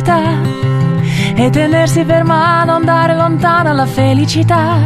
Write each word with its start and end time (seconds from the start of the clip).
Felicità 0.00 0.32
e 1.34 1.50
tenersi 1.50 2.04
per 2.04 2.24
mano, 2.24 2.72
andare 2.72 3.14
lontano 3.14 3.68
alla 3.68 3.84
felicità. 3.84 4.78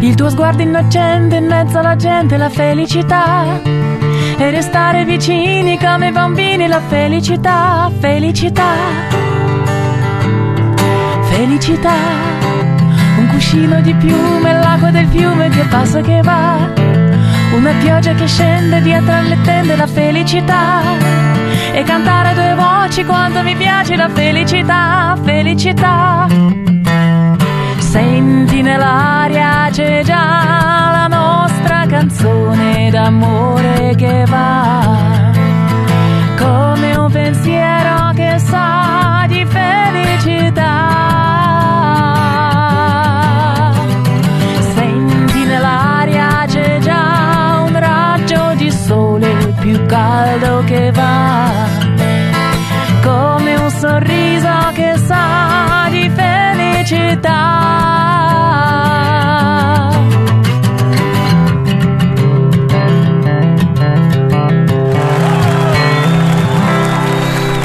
Il 0.00 0.14
tuo 0.14 0.28
sguardo 0.28 0.60
innocente 0.60 1.36
in 1.36 1.46
mezzo 1.46 1.78
alla 1.78 1.96
gente, 1.96 2.36
la 2.36 2.50
felicità. 2.50 3.60
E 4.36 4.50
restare 4.50 5.06
vicini 5.06 5.78
come 5.78 6.12
bambini, 6.12 6.66
la 6.66 6.80
felicità, 6.80 7.90
felicità. 7.98 8.74
Felicità. 11.30 11.96
Un 13.16 13.26
cuscino 13.28 13.80
di 13.80 13.94
piume, 13.94 14.52
l'acqua 14.52 14.90
del 14.90 15.06
fiume 15.06 15.48
che 15.48 15.62
passa 15.62 16.02
che 16.02 16.20
va. 16.22 16.56
Una 17.54 17.72
pioggia 17.80 18.12
che 18.12 18.26
scende 18.26 18.82
dietro 18.82 19.14
alle 19.14 19.40
tende, 19.40 19.76
la 19.76 19.86
felicità 19.86 21.30
e 21.80 21.82
cantare 21.82 22.34
due 22.34 22.54
voci 22.54 23.04
quanto 23.04 23.42
mi 23.42 23.56
piace 23.56 23.96
la 23.96 24.08
felicità, 24.08 25.16
felicità. 25.22 26.26
Senti 27.78 28.60
nell'aria 28.60 29.68
c'è 29.70 30.02
già 30.04 30.90
la 30.92 31.06
nostra 31.08 31.86
canzone 31.86 32.90
d'amore 32.90 33.94
che 33.96 34.24
va 34.28 35.32
come 36.38 36.96
un 36.96 37.10
pensiero 37.10 38.12
che 38.14 38.38
sa 38.38 39.24
di 39.26 39.46
felicità. 39.46 40.76
Senti 44.74 45.44
nell'aria 45.44 46.44
c'è 46.46 46.78
già 46.80 47.64
un 47.66 47.78
raggio 47.78 48.52
di 48.56 48.70
sole 48.70 49.54
più 49.60 49.86
caldo 49.86 50.62
che 50.66 50.90
va 50.92 51.39
sa 55.06 55.88
di 55.90 56.10
felicità. 56.10 57.50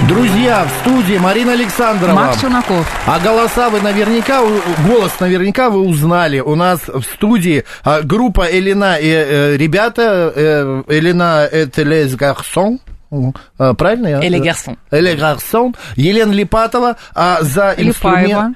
Друзья, 0.07 0.65
в 0.65 0.81
студии 0.81 1.17
Марина 1.17 1.53
Александрова. 1.53 2.13
Макс 2.13 2.39
Челноков. 2.39 2.87
А 3.07 3.19
голоса 3.19 3.69
вы 3.69 3.81
наверняка, 3.81 4.41
голос 4.87 5.19
наверняка 5.19 5.69
вы 5.69 5.81
узнали. 5.81 6.39
У 6.39 6.55
нас 6.55 6.81
в 6.87 7.01
студии 7.01 7.65
а, 7.83 8.01
группа 8.01 8.47
Элина 8.49 8.97
и 8.97 9.09
э, 9.09 9.57
ребята. 9.57 10.31
Э, 10.35 10.83
Элина 10.87 11.49
Garçons. 11.51 12.79
А, 12.87 12.94
Правильно 13.77 14.07
я? 14.07 14.23
Эле 14.23 14.39
Гарсон. 14.39 14.77
Эле 14.91 15.15
Гарсон. 15.15 15.75
Елена 15.95 16.31
Липатова. 16.31 16.97
А 17.13 17.39
за 17.41 17.73
инструмент... 17.77 18.27
Липаева. 18.27 18.55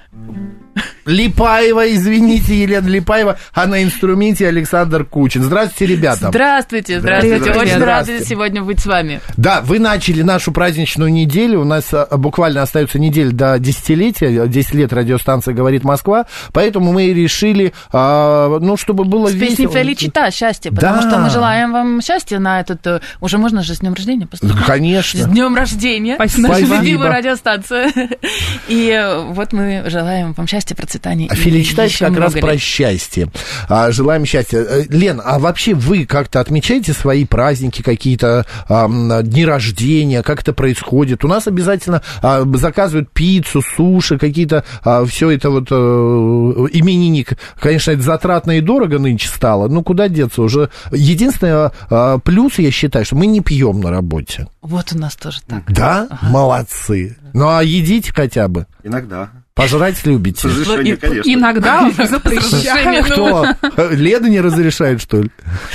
Липаева, 1.06 1.92
извините, 1.92 2.56
Елена 2.62 2.88
Липаева, 2.88 3.38
а 3.54 3.66
на 3.66 3.84
инструменте 3.84 4.48
Александр 4.48 5.06
Кучин. 5.06 5.44
Здравствуйте, 5.44 5.94
ребята. 5.96 6.28
Здравствуйте, 6.30 7.00
здравствуйте. 7.00 7.38
Здравствуйте. 7.40 7.60
Очень 7.70 7.78
Здравствуйте. 7.82 8.26
сегодня 8.26 8.62
быть 8.64 8.80
с 8.80 8.86
вами. 8.86 9.20
Да, 9.36 9.62
вы 9.62 9.80
начали 9.80 10.22
нашу 10.22 10.52
праздничную 10.52 11.12
неделю. 11.12 11.62
У 11.62 11.64
нас 11.64 11.92
а, 11.94 12.06
буквально 12.16 12.62
остается 12.62 13.00
неделя 13.00 13.32
до 13.32 13.58
десятилетия. 13.58 14.48
10 14.48 14.74
лет 14.76 14.94
радиостанция 14.94 15.54
«Говорит 15.56 15.84
Москва». 15.84 16.26
Поэтому 16.54 16.92
мы 16.94 17.12
решили, 17.12 17.74
а, 17.92 18.60
ну, 18.60 18.78
чтобы 18.78 19.04
было 19.06 19.30
С 19.30 19.34
песней 19.34 19.66
весело. 19.66 19.72
«Феличита» 19.74 20.30
счастье, 20.32 20.72
потому 20.72 21.02
Да. 21.02 21.10
что 21.10 21.20
мы 21.20 21.30
желаем 21.32 21.72
вам 21.72 22.02
счастья 22.02 22.38
на 22.38 22.60
этот... 22.60 22.86
э, 22.86 23.00
Уже 23.20 23.38
можно 23.40 23.64
же 23.64 23.74
с 23.74 23.80
днем 23.80 23.96
рождения 23.96 24.28
поздравить? 24.28 24.62
С 24.64 24.66
Конечно. 24.68 25.24
днем 25.28 25.56
рождения! 25.56 26.16
Спасибо. 26.16 26.50
Наша 26.50 26.62
любимая 26.66 27.18
радиостанция. 27.18 27.92
И 28.68 28.90
э, 28.90 29.24
вот 29.32 29.54
мы 29.54 29.84
желаем 29.88 30.34
вам 30.34 30.46
счастья, 30.46 30.59
процветания. 30.76 31.28
А 31.30 31.36
еще 31.36 32.06
как 32.06 32.18
раз 32.18 32.34
много 32.34 32.40
про 32.40 32.54
лет. 32.54 32.62
счастье. 32.62 33.30
А, 33.68 33.92
желаем 33.92 34.26
счастья. 34.26 34.60
Э, 34.60 34.84
Лен, 34.90 35.22
а 35.24 35.40
вообще 35.40 35.74
вы 35.74 36.06
как-то 36.06 36.40
отмечаете 36.40 36.94
свои 36.94 37.26
праздники, 37.26 37.82
какие-то 37.82 38.46
а, 38.68 38.88
дни 39.22 39.46
рождения, 39.46 40.24
как 40.24 40.42
это 40.42 40.54
происходит? 40.54 41.24
У 41.24 41.28
нас 41.28 41.48
обязательно 41.48 42.02
а, 42.22 42.44
заказывают 42.56 43.12
пиццу, 43.12 43.62
суши, 43.62 44.18
какие-то 44.18 44.64
все 45.08 45.32
это 45.32 45.50
вот 45.50 45.68
э, 45.72 45.76
именинник. 45.76 47.38
Конечно, 47.60 47.92
это 47.92 48.02
затратно 48.02 48.58
и 48.58 48.62
дорого 48.62 49.00
нынче 49.00 49.28
стало. 49.28 49.68
Ну, 49.68 49.84
куда 49.84 50.08
деться 50.10 50.42
уже? 50.42 50.70
Единственное, 50.92 51.72
а, 51.90 52.18
плюс, 52.20 52.60
я 52.60 52.72
считаю, 52.72 53.06
что 53.06 53.16
мы 53.16 53.28
не 53.28 53.42
пьем 53.42 53.80
на 53.80 53.92
работе. 53.92 54.48
Вот 54.62 54.94
у 54.94 54.98
нас 54.98 55.16
тоже 55.16 55.42
так. 55.48 55.72
Да? 55.72 56.08
Молодцы. 56.22 57.18
Ну, 57.34 57.48
а 57.50 57.64
едите 57.64 58.12
хотя 58.14 58.48
бы. 58.48 58.66
Иногда. 58.84 59.30
Пожрать 59.60 60.06
любите. 60.06 60.40
С 60.40 60.46
разрешения, 60.46 60.96
конечно. 60.96 61.30
Иногда 61.30 61.92
запрещают. 61.92 63.12
Кто? 63.12 63.46
Леда 63.92 64.30
не 64.30 64.40
разрешает, 64.40 65.02
что 65.02 65.22
ли? 65.22 65.32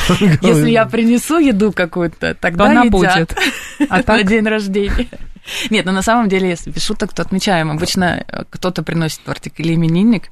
Если 0.41 0.71
я 0.71 0.87
принесу 0.87 1.39
еду 1.39 1.71
какую-то, 1.71 2.35
тогда 2.35 2.71
она 2.71 2.85
будет. 2.87 3.37
А 3.89 3.97
на 3.97 4.03
так? 4.03 4.27
день 4.27 4.47
рождения. 4.47 5.09
Нет, 5.69 5.85
ну 5.85 5.93
на 5.93 6.03
самом 6.03 6.29
деле, 6.29 6.49
если 6.49 6.71
без 6.71 6.83
шуток, 6.83 7.13
то 7.13 7.21
отмечаем. 7.23 7.71
Обычно 7.71 8.25
э, 8.27 8.45
кто-то 8.49 8.83
приносит 8.83 9.21
тортик 9.21 9.61
или 9.61 9.75
именинник. 9.75 10.31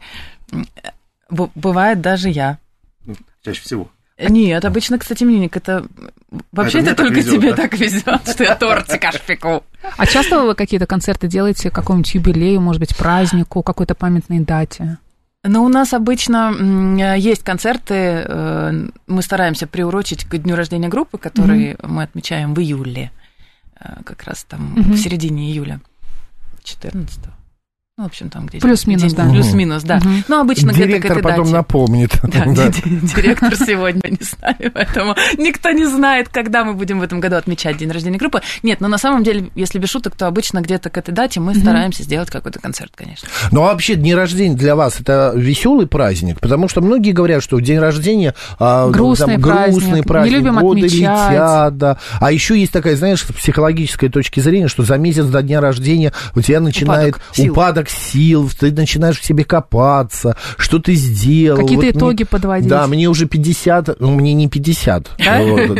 Э, 0.50 0.88
Бывает 1.28 2.00
даже 2.00 2.28
я. 2.28 2.58
Ну, 3.04 3.14
Чаще 3.44 3.60
всего. 3.60 3.90
Нет, 4.28 4.65
обычно, 4.65 4.99
кстати, 4.99 5.25
именинник 5.25 5.56
это... 5.56 5.84
Вообще 6.53 6.78
Это 6.81 6.91
это, 6.91 7.03
мне 7.03 7.10
только 7.10 7.21
везёт, 7.21 7.41
тебе 7.41 7.50
да? 7.50 7.56
так 7.56 7.78
везет, 7.78 8.28
что 8.28 8.44
я 8.44 8.55
тортик 8.56 9.05
аж 9.05 9.21
пеку. 9.21 9.62
А 9.97 10.06
часто 10.06 10.43
вы 10.43 10.55
какие-то 10.55 10.87
концерты 10.87 11.28
делаете 11.28 11.71
какому-нибудь 11.71 12.15
юбилею, 12.15 12.61
может 12.61 12.81
быть, 12.81 12.97
празднику, 12.97 13.62
какой-то 13.62 13.94
памятной 13.94 14.41
дате? 14.41 14.99
Но 15.44 15.65
у 15.65 15.69
нас 15.69 15.93
обычно 15.93 16.55
э, 16.55 17.19
есть 17.19 17.43
концерты, 17.43 17.94
э, 17.94 18.88
мы 19.09 19.22
стараемся 19.22 19.66
приурочить 19.66 20.25
к 20.25 20.37
дню 20.38 20.55
рождения 20.55 20.88
группы, 20.88 21.19
который 21.19 21.77
мы 21.82 22.05
отмечаем 22.05 22.55
в 22.55 22.61
июле, 22.61 23.11
э, 23.81 24.03
как 24.05 24.22
раз 24.22 24.44
там 24.44 24.75
Мгм. 24.77 24.93
в 24.93 24.97
середине 24.99 25.50
июля, 25.50 25.81
14 26.62 27.21
Ну, 27.98 28.04
в 28.04 28.06
общем, 28.06 28.30
там 28.30 28.47
где 28.47 28.58
Плюс-минус, 28.58 29.12
да. 29.12 29.28
Плюс-минус, 29.28 29.82
да. 29.82 29.97
Мгм. 29.97 30.25
Ну, 30.26 30.41
обычно 30.41 30.70
где-то 30.70 30.82
к 30.84 30.88
Директор 30.88 31.12
этой 31.19 31.22
потом 31.22 31.44
дате. 31.44 31.53
напомнит. 31.56 32.10
Да, 32.22 32.44
Да. 32.47 32.69
ди- 32.70 32.80
ди- 32.88 33.06
директор 33.14 33.54
сегодня 33.54 34.00
не 34.08 34.16
с 34.25 34.34
нами, 34.41 34.70
поэтому 34.72 35.14
никто 35.36 35.70
не 35.72 35.84
знает, 35.84 36.31
когда 36.31 36.64
мы 36.64 36.72
будем 36.72 37.00
в 37.00 37.02
этом 37.02 37.20
году 37.20 37.36
отмечать 37.36 37.76
день 37.76 37.91
рождения 37.91 38.16
группы. 38.16 38.41
Нет, 38.62 38.81
но 38.81 38.88
на 38.88 38.97
самом 38.97 39.22
деле, 39.25 39.50
если 39.56 39.78
без 39.78 39.91
шуток, 39.91 40.16
то 40.16 40.26
обычно 40.26 40.62
где-то 40.62 40.88
к 40.88 40.97
этой 40.97 41.12
дате 41.12 41.41
мы 41.41 41.54
стараемся 41.54 42.02
сделать 42.02 42.31
какой-то 42.31 42.60
концерт, 42.60 42.92
конечно. 42.97 43.28
Ну, 43.50 43.60
а 43.60 43.64
вообще, 43.66 43.94
день 43.97 44.14
рождения 44.14 44.56
для 44.56 44.75
вас 44.75 44.98
это 44.98 45.34
веселый 45.36 45.86
праздник? 45.86 46.41
Потому 46.41 46.70
что 46.70 46.81
многие 46.81 47.12
говорят, 47.12 47.42
что 47.42 47.56
в 47.56 47.60
день 47.60 47.78
рождения 47.78 48.34
а, 48.58 48.88
Грустный 48.88 49.36
грустный 49.36 49.38
праздник, 50.02 50.06
праздник, 50.06 50.32
не 50.32 50.38
любим 50.38 50.58
годы 50.60 50.86
отмечать. 50.86 50.98
летят, 51.31 51.76
да. 51.76 51.98
А 52.20 52.32
еще 52.32 52.58
есть 52.58 52.72
такая, 52.72 52.97
знаешь, 52.97 53.20
с 53.20 53.25
психологической 53.34 54.08
точки 54.08 54.41
зрения, 54.41 54.69
что 54.69 54.82
за 54.82 54.97
месяц 54.97 55.26
до 55.26 55.42
дня 55.42 55.60
рождения 55.60 56.14
у 56.34 56.41
тебя 56.41 56.60
начинает 56.60 57.16
Упадок. 57.52 57.81
Упадок 57.82 57.88
сил, 57.88 58.50
ты 58.58 58.73
начинаешь 58.73 59.19
в 59.20 59.25
себе 59.25 59.44
копаться, 59.44 60.37
что 60.56 60.79
ты 60.79 60.94
сделал. 60.94 61.58
Какие-то 61.58 61.87
Вот 61.87 61.96
итоги 61.96 62.23
мне- 62.23 62.26
подводить. 62.26 62.69
Да, 62.69 62.87
мне 62.87 63.08
уже 63.08 63.26
50, 63.26 64.00
ну, 64.00 64.12
мне 64.14 64.34
не 64.34 64.49
50. 64.49 65.11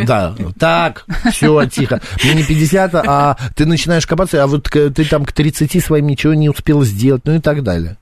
Да? 0.05 0.35
Так, 0.59 1.05
все, 1.31 1.65
тихо. 1.65 2.01
Мне 2.23 2.35
не 2.35 2.43
50, 2.43 2.95
а 2.95 3.37
ты 3.55 3.65
начинаешь 3.65 4.05
копаться, 4.05 4.43
а 4.43 4.47
вот 4.47 4.69
ты 4.69 5.05
там 5.05 5.25
к 5.25 5.31
30 5.31 5.79
своим 5.83 6.07
ничего 6.07 6.33
не 6.33 6.49
успел 6.49 6.83
сделать, 6.83 7.23
ну 7.25 7.35
и 7.35 7.39
так 7.39 7.63
далее. 7.63 7.97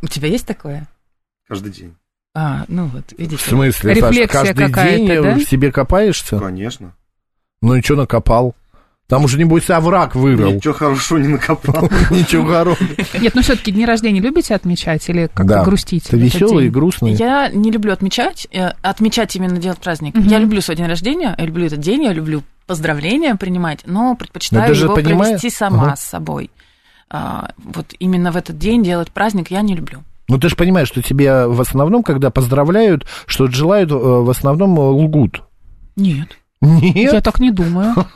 У 0.00 0.08
тебя 0.08 0.28
есть 0.28 0.46
такое? 0.46 0.88
Каждый 1.48 1.72
день. 1.72 1.94
А, 2.34 2.64
ну 2.68 2.86
вот, 2.86 3.04
видите. 3.18 3.36
В 3.36 3.42
смысле, 3.42 3.94
Рефлексия 3.94 4.26
Саш, 4.26 4.48
каждый 4.56 4.72
день 4.72 5.22
да? 5.22 5.34
в 5.34 5.42
себе 5.42 5.70
копаешься? 5.70 6.38
Конечно. 6.38 6.94
Ну 7.60 7.74
и 7.74 7.82
что 7.82 7.94
накопал? 7.94 8.54
Там 9.08 9.24
уже, 9.24 9.36
небось, 9.38 9.68
овраг 9.68 10.14
вырыл. 10.14 10.52
Ничего 10.52 10.72
хорошего 10.72 11.18
не 11.18 11.28
накопал. 11.28 11.90
Ничего 12.10 12.46
хорошего. 12.46 12.88
Нет, 13.20 13.34
ну 13.34 13.42
все-таки 13.42 13.70
дни 13.70 13.84
рождения 13.84 14.20
любите 14.20 14.54
отмечать 14.54 15.06
или 15.08 15.28
как-то 15.32 15.64
грустить? 15.64 16.06
Это 16.06 16.16
веселый 16.16 16.66
и 16.66 16.70
грустный. 16.70 17.12
Я 17.12 17.50
не 17.50 17.70
люблю 17.70 17.92
отмечать, 17.92 18.46
э, 18.52 18.70
отмечать 18.80 19.36
именно 19.36 19.58
делать 19.58 19.78
праздник. 19.78 20.16
Я 20.16 20.38
люблю 20.38 20.60
свой 20.62 20.76
день 20.76 20.86
рождения, 20.86 21.34
я 21.36 21.44
люблю 21.44 21.66
этот 21.66 21.80
день, 21.80 22.04
я 22.04 22.12
люблю 22.12 22.42
поздравления 22.66 23.34
принимать, 23.34 23.80
но 23.84 24.14
предпочитаю 24.16 24.74
его 24.74 24.94
провести 24.94 25.50
сама 25.50 25.94
с 25.96 26.04
собой. 26.04 26.50
а, 27.10 27.50
вот 27.58 27.92
именно 27.98 28.32
в 28.32 28.36
этот 28.38 28.56
день 28.56 28.82
делать 28.82 29.10
праздник 29.10 29.50
я 29.50 29.60
не 29.60 29.76
люблю. 29.76 30.02
Ну, 30.28 30.38
ты 30.38 30.48
же 30.48 30.56
понимаешь, 30.56 30.88
что 30.88 31.02
тебе 31.02 31.46
в 31.46 31.60
основном, 31.60 32.02
когда 32.02 32.30
поздравляют, 32.30 33.06
что 33.26 33.48
желают, 33.48 33.90
э, 33.90 33.94
в 33.94 34.30
основном 34.30 34.78
э, 34.78 34.82
лгут. 34.82 35.42
Нет. 35.96 36.38
Нет, 36.62 37.12
Я 37.12 37.20
так 37.20 37.40
не 37.40 37.50
думаю. 37.50 37.92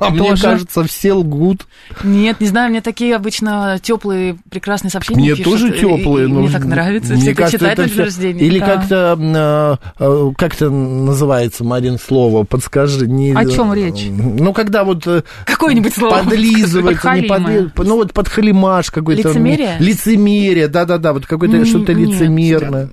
а 0.00 0.08
мне 0.10 0.30
тоже. 0.30 0.42
кажется, 0.42 0.82
все 0.84 1.12
лгут. 1.12 1.66
Нет, 2.02 2.40
не 2.40 2.46
знаю, 2.46 2.70
мне 2.70 2.80
такие 2.80 3.14
обычно 3.14 3.78
теплые, 3.82 4.38
прекрасные 4.50 4.90
сообщения 4.90 5.34
Мне 5.34 5.44
тоже 5.44 5.70
теплые. 5.72 6.26
но 6.26 6.40
Мне 6.40 6.48
так 6.50 6.64
нравится, 6.64 7.14
все 7.16 7.32
это 7.32 7.50
читают 7.50 7.96
рождения. 7.96 8.40
Или 8.40 8.60
как-то, 8.60 9.78
э, 9.98 10.02
э, 10.02 10.32
как 10.38 10.54
это 10.54 10.70
называется, 10.70 11.64
Марин, 11.64 11.98
слово, 11.98 12.44
подскажи. 12.44 13.04
О 13.34 13.44
чём 13.44 13.74
речь? 13.74 14.06
Ну, 14.10 14.54
когда 14.54 14.82
вот 14.82 15.06
э, 15.06 15.22
Какое-нибудь 15.44 15.94
слово. 15.94 16.22
подлизывается, 16.24 17.12
не 17.14 17.22
Подхалимое. 17.28 17.62
подли- 17.74 17.84
ну 17.84 17.96
вот 17.96 18.12
подхалимаш 18.14 18.90
какой-то. 18.90 19.28
Лицемерие? 19.28 19.76
Лицемерие, 19.80 20.68
да-да-да, 20.68 21.12
вот 21.12 21.26
какое-то 21.26 21.62
что-то 21.66 21.92
лицемерное. 21.92 22.88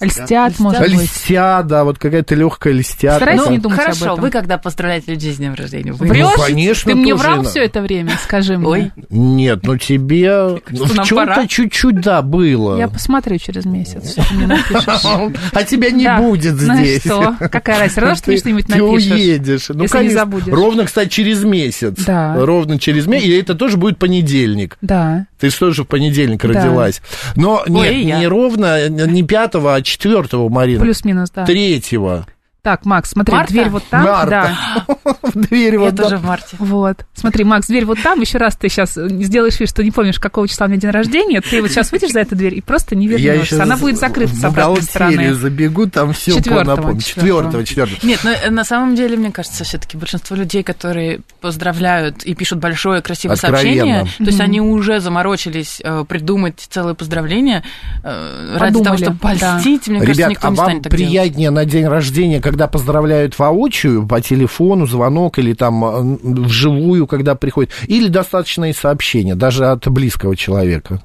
Льстят, 0.00 0.58
может 0.58 0.80
быть. 0.80 0.92
Льстя, 0.92 1.62
да, 1.62 1.84
вот 1.84 1.98
какая-то 1.98 2.34
легкая 2.34 2.72
льстя. 2.74 3.16
Старайся 3.16 3.44
такая. 3.44 3.56
не 3.56 3.62
думать 3.62 3.78
об 3.78 3.84
Хорошо, 3.84 4.04
этом. 4.06 4.20
вы 4.20 4.30
когда 4.30 4.58
поздравляете 4.58 5.12
людей 5.12 5.32
с 5.32 5.36
днем 5.36 5.54
рождения? 5.54 5.92
Вы 5.92 6.06
Врешь? 6.06 6.26
Ну, 6.36 6.42
конечно, 6.44 6.92
Ты 6.92 6.96
мне 6.98 7.14
врал 7.14 7.42
все 7.44 7.64
это 7.64 7.80
время, 7.82 8.12
скажи 8.22 8.58
мне. 8.58 8.68
Ой, 8.68 8.92
Нет, 9.10 9.60
ну 9.62 9.76
тебе 9.78 10.60
кажется, 10.64 11.02
в 11.02 11.06
чем-то 11.06 11.46
чуть-чуть, 11.48 12.00
да, 12.00 12.22
было. 12.22 12.78
Я 12.78 12.88
посмотрю 12.88 13.38
через 13.38 13.64
месяц, 13.64 14.12
что 14.12 14.28
ты 14.28 14.34
мне 14.34 14.46
напишешь. 14.46 15.04
А 15.52 15.62
тебя 15.64 15.90
не 15.90 16.08
будет 16.18 16.54
Ну 16.60 16.76
здесь. 16.76 17.00
что? 17.02 17.36
Какая 17.50 17.78
разница? 17.80 18.00
Равно, 18.00 18.16
что 18.16 18.26
ты 18.26 18.36
что-нибудь 18.38 18.66
Ты 18.66 18.76
напишешь. 18.82 19.10
уедешь. 19.12 19.68
Ну, 19.68 19.86
конечно. 19.86 20.18
забудешь. 20.20 20.52
Ровно, 20.52 20.84
кстати, 20.84 21.08
через 21.08 21.44
месяц. 21.44 21.94
Да. 22.04 22.34
Ровно 22.36 22.78
через 22.78 23.06
месяц. 23.06 23.26
И 23.26 23.30
это 23.38 23.54
тоже 23.54 23.76
будет 23.76 23.98
понедельник. 23.98 24.76
Да. 24.80 25.26
Ты 25.38 25.50
же 25.50 25.56
тоже 25.58 25.84
в 25.84 25.86
понедельник 25.86 26.42
Да. 26.42 26.48
родилась. 26.48 27.00
Но 27.36 27.62
нет, 27.66 27.94
не 28.18 28.26
ровно, 28.26 28.88
не 28.88 29.22
пятого, 29.22 29.74
а 29.74 29.82
четвертого, 29.84 30.48
Марина. 30.48 30.80
Плюс-минус, 30.80 31.30
да. 31.30 31.44
Третьего. 31.44 32.26
Так, 32.64 32.86
Макс, 32.86 33.10
смотри, 33.10 33.34
Марта? 33.34 33.52
дверь 33.52 33.68
вот 33.68 33.84
там. 33.90 34.04
Марта. 34.04 34.56
Да. 35.04 35.16
Дверь 35.34 35.74
я 35.74 35.80
вот 35.80 35.96
тоже 35.96 36.10
там. 36.12 36.18
в 36.20 36.24
марте. 36.24 36.56
Вот. 36.58 37.04
Смотри, 37.12 37.44
Макс, 37.44 37.66
дверь 37.66 37.84
вот 37.84 38.00
там. 38.02 38.18
Еще 38.22 38.38
раз 38.38 38.56
ты 38.56 38.70
сейчас 38.70 38.94
сделаешь 38.94 39.60
вид, 39.60 39.68
что 39.68 39.84
не 39.84 39.90
помнишь, 39.90 40.18
какого 40.18 40.48
числа 40.48 40.64
у 40.64 40.70
меня 40.70 40.80
день 40.80 40.90
рождения. 40.90 41.42
Ты 41.42 41.60
вот 41.60 41.70
сейчас 41.70 41.92
выйдешь 41.92 42.12
за 42.12 42.20
эту 42.20 42.36
дверь 42.36 42.54
и 42.54 42.62
просто 42.62 42.96
не 42.96 43.06
Я 43.06 43.18
вернешься. 43.34 43.62
Она 43.62 43.76
будет 43.76 43.98
закрыта 43.98 44.34
с 44.34 44.42
обратной 44.44 44.80
стороны. 44.80 45.34
забегу, 45.34 45.90
там 45.90 46.14
все 46.14 46.40
напомню. 46.64 47.02
Четвертого, 47.02 47.64
четвертого. 47.66 47.98
Нет, 48.06 48.20
но 48.24 48.30
э, 48.30 48.48
на 48.48 48.64
самом 48.64 48.94
деле, 48.94 49.18
мне 49.18 49.30
кажется, 49.30 49.62
все-таки 49.64 49.98
большинство 49.98 50.34
людей, 50.34 50.62
которые 50.62 51.20
поздравляют 51.42 52.22
и 52.24 52.34
пишут 52.34 52.60
большое 52.60 53.02
красивое 53.02 53.34
Откровенно. 53.34 53.84
сообщение, 53.84 54.04
то 54.16 54.24
есть 54.24 54.40
они 54.40 54.62
уже 54.62 55.00
заморочились 55.00 55.82
э, 55.84 56.06
придумать 56.08 56.66
целое 56.70 56.94
поздравление 56.94 57.62
э, 58.02 58.56
ради 58.56 58.82
того, 58.82 58.96
чтобы 58.96 59.18
да. 59.20 59.28
польстить. 59.28 59.86
Мне 59.88 60.00
кажется, 60.00 60.30
никто 60.30 60.48
а 60.48 60.50
не 60.50 60.56
станет 60.56 60.82
так 60.84 60.92
делать. 60.92 61.10
приятнее 61.10 61.50
на 61.50 61.66
день 61.66 61.86
рождения, 61.86 62.40
когда 62.40 62.53
поздравляют 62.68 63.38
воочию, 63.38 64.06
по 64.06 64.20
телефону, 64.20 64.86
звонок 64.86 65.38
или 65.38 65.52
там 65.54 65.84
э, 65.84 66.18
вживую, 66.22 67.06
когда 67.06 67.34
приходят, 67.34 67.72
или 67.86 68.08
достаточно 68.08 68.70
и 68.70 68.72
сообщения, 68.72 69.34
даже 69.34 69.66
от 69.66 69.86
близкого 69.88 70.36
человека? 70.36 71.02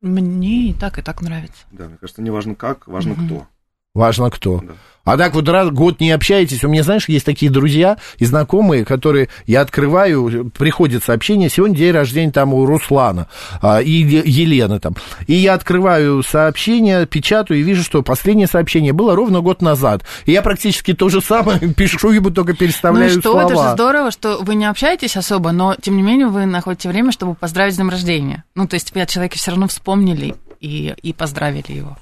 Мне 0.00 0.70
и 0.70 0.72
так, 0.72 0.98
и 0.98 1.02
так 1.02 1.22
нравится. 1.22 1.64
Да, 1.72 1.88
мне 1.88 1.96
кажется, 1.96 2.22
не 2.22 2.30
важно 2.30 2.54
как, 2.54 2.86
важно 2.86 3.14
Мгм. 3.14 3.26
кто. 3.26 3.46
Важно 3.94 4.30
кто. 4.30 4.58
Да. 4.58 4.74
А 5.08 5.16
так 5.16 5.34
вот 5.34 5.48
раз 5.48 5.70
год 5.70 6.00
не 6.00 6.10
общаетесь, 6.10 6.62
у 6.64 6.68
меня, 6.68 6.82
знаешь, 6.82 7.08
есть 7.08 7.24
такие 7.24 7.50
друзья 7.50 7.96
и 8.18 8.26
знакомые, 8.26 8.84
которые 8.84 9.30
я 9.46 9.62
открываю, 9.62 10.50
приходит 10.50 11.02
сообщение, 11.02 11.48
сегодня 11.48 11.76
день 11.76 11.92
рождения 11.92 12.30
там 12.30 12.52
у 12.52 12.66
Руслана 12.66 13.26
а, 13.62 13.80
и 13.80 13.90
Елены 13.90 14.80
там. 14.80 14.96
И 15.26 15.32
я 15.32 15.54
открываю 15.54 16.22
сообщение, 16.22 17.06
печатаю 17.06 17.58
и 17.58 17.62
вижу, 17.62 17.84
что 17.84 18.02
последнее 18.02 18.46
сообщение 18.46 18.92
было 18.92 19.16
ровно 19.16 19.40
год 19.40 19.62
назад. 19.62 20.02
И 20.26 20.32
я 20.32 20.42
практически 20.42 20.92
то 20.92 21.08
же 21.08 21.22
самое 21.22 21.58
пишу, 21.74 22.10
ему 22.10 22.28
только 22.28 22.52
Ну 22.52 22.58
переставляю 22.58 23.08
и 23.08 23.12
что, 23.20 23.30
слова. 23.30 23.44
это 23.44 23.56
же 23.62 23.70
здорово, 23.72 24.10
что 24.10 24.42
вы 24.42 24.56
не 24.56 24.66
общаетесь 24.66 25.16
особо, 25.16 25.52
но 25.52 25.74
тем 25.80 25.96
не 25.96 26.02
менее 26.02 26.26
вы 26.26 26.44
находите 26.44 26.86
время, 26.90 27.12
чтобы 27.12 27.34
поздравить 27.34 27.72
с 27.72 27.76
днем 27.78 27.88
рождения. 27.88 28.44
Ну, 28.54 28.68
то 28.68 28.74
есть 28.74 28.94
вы 28.94 29.00
от 29.00 29.08
человека 29.08 29.38
все 29.38 29.52
равно 29.52 29.68
вспомнили 29.68 30.34
и, 30.60 30.94
и 31.00 31.14
поздравили 31.14 31.72
его. 31.72 31.96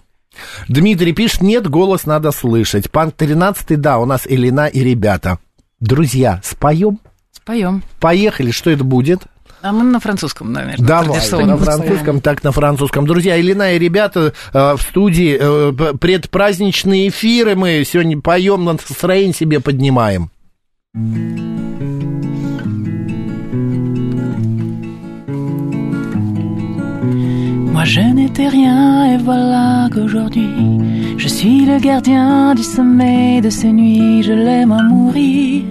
Дмитрий 0.69 1.13
пишет, 1.13 1.43
нет, 1.43 1.69
голос 1.69 2.07
надо 2.07 2.33
слышать. 2.33 2.91
Панк 2.91 3.15
13 3.15 3.81
да, 3.81 3.99
у 3.99 4.07
нас 4.07 4.23
Элина 4.27 4.67
и 4.67 4.81
ребята. 4.81 5.39
Друзья, 5.81 6.41
споем? 6.45 6.99
Споем. 7.33 7.83
Поехали, 8.01 8.51
что 8.51 8.71
это 8.71 8.85
будет? 8.85 9.23
А 9.63 9.73
мы 9.73 9.85
на 9.85 10.01
французском, 10.01 10.53
наверное. 10.53 10.87
Давай, 10.87 11.21
на 11.45 11.57
французском, 11.57 12.21
так 12.21 12.45
на 12.45 12.53
французском. 12.53 13.07
Друзья, 13.07 13.35
Елена 13.35 13.73
и 13.75 13.79
ребята 13.79 14.33
э, 14.53 14.77
в 14.77 14.83
студии, 14.83 15.37
э, 15.41 15.95
предпраздничные 15.99 17.09
эфиры 17.09 17.57
мы 17.57 17.83
сегодня 17.85 18.21
поем, 18.21 18.65
настроение 18.65 19.35
себе 19.35 19.61
поднимаем. 19.61 20.31
Moi 27.77 27.85
je 27.85 28.01
n'étais 28.01 28.49
rien 28.49 29.05
et 29.05 29.19
voilà 29.19 29.91
qu'aujourd'hui 29.93 30.49
je 31.19 31.29
suis 31.29 31.67
le 31.67 31.79
gardien 31.79 32.55
du 32.55 32.63
sommeil 32.63 33.43
de 33.43 33.51
ces 33.51 33.71
nuits, 33.71 34.23
je 34.23 34.33
l'aime 34.33 34.73
à 34.73 34.83
mourir. 34.83 35.63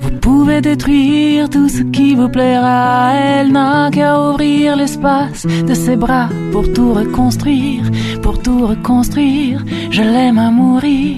Vous 0.00 0.10
pouvez 0.20 0.60
détruire 0.60 1.48
tout 1.48 1.70
ce 1.70 1.80
qui 1.80 2.14
vous 2.14 2.28
plaira, 2.28 3.14
elle 3.14 3.52
n'a 3.52 3.90
qu'à 3.90 4.20
ouvrir 4.20 4.76
l'espace 4.76 5.46
de 5.46 5.72
ses 5.72 5.96
bras 5.96 6.28
pour 6.52 6.70
tout 6.74 6.92
reconstruire, 6.92 7.84
pour 8.20 8.42
tout 8.42 8.66
reconstruire, 8.66 9.64
je 9.90 10.02
l'aime 10.02 10.36
à 10.36 10.50
mourir. 10.50 11.16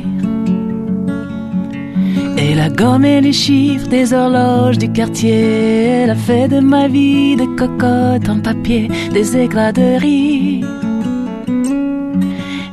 Elle 2.38 2.60
a 2.60 2.68
gommé 2.68 3.20
les 3.20 3.32
chiffres 3.32 3.88
des 3.88 4.12
horloges 4.12 4.78
du 4.78 4.92
quartier. 4.92 6.02
Elle 6.02 6.10
a 6.10 6.14
fait 6.14 6.48
de 6.48 6.60
ma 6.60 6.86
vie 6.86 7.34
des 7.36 7.48
cocottes 7.56 8.28
en 8.28 8.40
papier, 8.40 8.88
des 9.12 9.36
éclats 9.36 9.72
de 9.72 9.98
rire. 9.98 10.66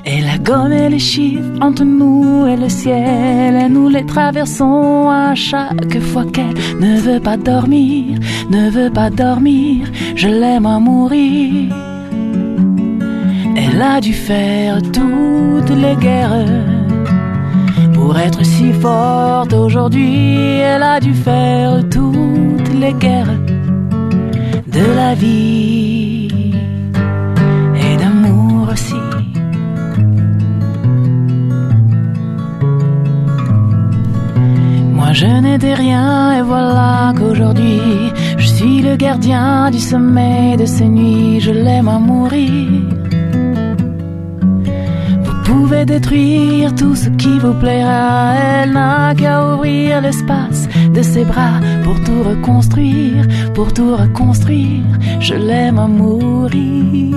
Elle 0.06 0.28
a 0.30 0.38
gommé 0.38 0.90
les 0.90 1.00
chiffres 1.00 1.50
entre 1.62 1.86
nous 1.86 2.46
et 2.46 2.58
le 2.58 2.68
ciel. 2.68 3.56
Et 3.56 3.70
nous 3.70 3.88
les 3.88 4.06
traversons 4.06 5.10
à 5.10 5.34
chaque 5.34 6.00
fois 6.00 6.26
qu'elle 6.26 6.54
ne 6.80 7.00
veut 7.00 7.22
pas 7.22 7.38
dormir, 7.38 8.20
ne 8.50 8.70
veut 8.70 8.92
pas 8.92 9.10
dormir. 9.10 9.88
Je 10.16 10.28
l'aime 10.28 10.66
à 10.66 10.78
mourir. 10.80 11.74
Elle 13.56 13.82
a 13.82 14.02
dû 14.02 14.14
faire 14.14 14.82
toutes 14.82 15.76
les 15.84 15.96
guerres. 15.96 16.73
Pour 18.06 18.18
être 18.18 18.44
si 18.44 18.74
forte 18.74 19.54
aujourd'hui, 19.54 20.58
elle 20.58 20.84
a 20.84 21.00
dû 21.00 21.14
faire 21.14 21.80
toutes 21.90 22.74
les 22.82 22.94
guerres 22.94 23.40
de 24.78 24.86
la 25.00 25.14
vie 25.16 26.28
et 27.86 27.96
d'amour 27.96 28.68
aussi. 28.74 29.04
Moi 34.98 35.14
je 35.14 35.32
n'étais 35.46 35.74
rien 35.74 36.40
et 36.40 36.42
voilà 36.42 37.14
qu'aujourd'hui 37.18 37.80
je 38.38 38.48
suis 38.48 38.82
le 38.82 38.98
gardien 38.98 39.72
du 39.72 39.80
sommeil 39.80 40.58
de 40.58 40.66
ces 40.66 40.90
nuits, 40.90 41.40
je 41.40 41.52
l'aime 41.52 41.88
à 41.88 42.00
mourir. 42.00 43.03
Pouvez 45.44 45.86
détruire 45.86 46.74
tout 46.76 46.96
ce 46.96 47.10
qui 47.10 47.40
vous 47.40 47.54
plaira. 47.54 48.34
Elle 48.36 48.72
n'a 48.72 49.14
qu'à 49.16 49.54
ouvrir 49.54 50.02
l'espace 50.02 50.68
de 50.94 51.02
ses 51.02 51.26
bras 51.26 51.60
pour 51.84 52.02
tout 52.04 52.24
reconstruire, 52.24 53.26
pour 53.54 53.74
tout 53.74 53.96
reconstruire. 53.96 54.84
Je 55.20 55.36
l'aime 55.36 55.80
à 55.80 55.88
mourir. 55.88 57.16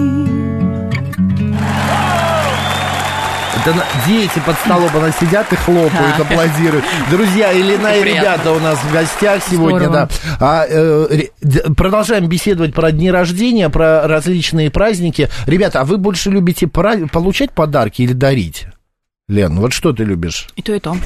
Это 3.66 3.74
на- 3.74 3.84
дети 4.06 4.40
под 4.46 4.56
столом, 4.58 4.90
она 4.94 5.10
сидят 5.10 5.52
и 5.52 5.56
хлопают, 5.56 6.20
аплодируют. 6.20 6.84
Друзья, 7.10 7.50
Елена 7.50 7.96
и 7.96 8.04
ребята 8.04 8.52
у 8.52 8.60
нас 8.60 8.78
в 8.78 8.92
гостях 8.92 9.42
сегодня, 9.42 9.86
Здорово. 9.88 10.08
да. 10.38 10.38
А, 10.38 10.66
э, 10.68 11.24
продолжаем 11.76 12.28
беседовать 12.28 12.74
про 12.74 12.92
дни 12.92 13.10
рождения, 13.10 13.68
про 13.68 14.06
различные 14.06 14.70
праздники. 14.70 15.28
Ребята, 15.46 15.80
а 15.80 15.84
вы 15.84 15.98
больше 15.98 16.30
любите 16.30 16.68
получать 16.68 17.50
подарки 17.50 18.02
или 18.02 18.12
дарить? 18.12 18.66
Лен, 19.26 19.58
вот 19.58 19.72
что 19.72 19.92
ты 19.92 20.04
любишь? 20.04 20.46
И 20.54 20.62
то, 20.62 20.72
и 20.72 20.78
то. 20.78 20.96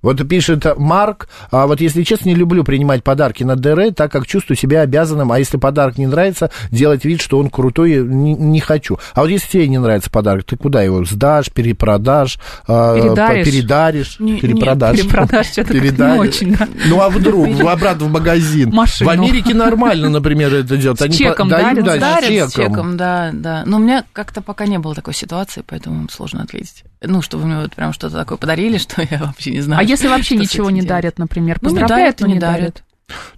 Вот 0.00 0.26
пишет 0.28 0.64
Марк, 0.78 1.28
а 1.50 1.66
вот 1.66 1.80
если 1.80 2.02
честно, 2.04 2.28
не 2.28 2.34
люблю 2.36 2.62
принимать 2.62 3.02
подарки 3.02 3.42
на 3.42 3.56
ДР, 3.56 3.92
так 3.94 4.12
как 4.12 4.26
чувствую 4.26 4.56
себя 4.56 4.82
обязанным, 4.82 5.32
а 5.32 5.38
если 5.38 5.56
подарок 5.56 5.98
не 5.98 6.06
нравится, 6.06 6.50
делать 6.70 7.04
вид, 7.04 7.20
что 7.20 7.38
он 7.38 7.50
крутой, 7.50 7.96
не, 8.04 8.34
не 8.34 8.60
хочу. 8.60 8.98
А 9.14 9.22
вот 9.22 9.30
если 9.30 9.48
тебе 9.48 9.68
не 9.68 9.78
нравится 9.78 10.08
подарок, 10.10 10.44
ты 10.44 10.56
куда 10.56 10.82
его 10.82 11.04
сдашь, 11.04 11.50
перепродашь, 11.50 12.38
а, 12.68 12.94
Передаришь. 13.00 13.46
передаришь, 13.46 14.16
Не- 14.20 14.38
перепродашь? 14.40 14.96
нет, 14.98 15.06
перепродашь, 15.06 15.46
что-то 15.48 15.74
не 15.74 16.18
очень, 16.18 16.54
да. 16.56 16.68
Ну, 16.86 17.00
а 17.00 17.08
вдруг, 17.10 17.48
в- 17.48 17.68
обратно 17.68 18.06
в 18.06 18.10
магазин. 18.12 18.70
Машину. 18.70 19.10
В 19.10 19.12
Америке 19.12 19.54
нормально, 19.54 20.08
например, 20.10 20.54
это 20.54 20.76
делать. 20.76 20.98
С 21.00 21.02
Они 21.02 21.14
чеком 21.16 21.48
дают, 21.48 21.84
дарят, 21.84 22.00
да, 22.00 22.20
с 22.20 22.50
с 22.50 22.54
чеком, 22.54 22.96
да, 22.96 23.30
да. 23.32 23.62
Но 23.66 23.78
у 23.78 23.80
меня 23.80 24.04
как-то 24.12 24.42
пока 24.42 24.66
не 24.66 24.78
было 24.78 24.94
такой 24.94 25.14
ситуации, 25.14 25.64
поэтому 25.66 26.08
сложно 26.08 26.42
ответить. 26.42 26.84
Ну, 27.02 27.22
чтобы 27.22 27.46
мне 27.46 27.58
вот 27.62 27.74
прям 27.74 27.92
что-то 27.92 28.16
такое 28.16 28.38
подарили, 28.38 28.78
что 28.78 29.02
я 29.02 29.18
вообще 29.18 29.50
не 29.52 29.60
знаю. 29.60 29.80
А 29.80 29.84
если 29.88 30.08
вообще 30.08 30.36
ничего 30.36 30.66
этим 30.66 30.74
не 30.76 30.82
дарят, 30.82 31.18
например? 31.18 31.58
Ну, 31.60 31.68
Поздравляют, 31.70 32.20
но 32.20 32.26
и 32.26 32.30
не 32.32 32.38
дарят. 32.38 32.82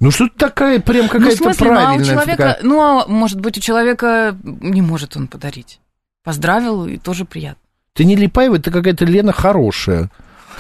Ну, 0.01 0.11
что 0.11 0.29
такая 0.29 0.81
прям 0.81 1.05
Ну, 1.05 1.09
какая-то 1.11 1.37
смысле, 1.37 1.67
ну, 1.71 1.73
а 1.73 1.75
у 1.75 1.85
правильная 1.85 2.05
человека, 2.05 2.37
такая- 2.37 2.59
ну, 2.63 2.81
а 2.81 3.07
может 3.07 3.41
быть, 3.41 3.57
у 3.59 3.61
человека 3.61 4.37
не 4.43 4.83
может 4.83 5.17
он 5.17 5.29
подарить. 5.29 5.79
Поздравил, 6.25 6.87
и 6.87 6.97
тоже 6.99 7.25
приятно. 7.25 7.61
Ты 7.95 8.05
не 8.05 8.17
Липаева, 8.17 8.59
ты 8.59 8.71
какая-то 8.71 9.05
Лена 9.05 9.33
хорошая. 9.33 10.11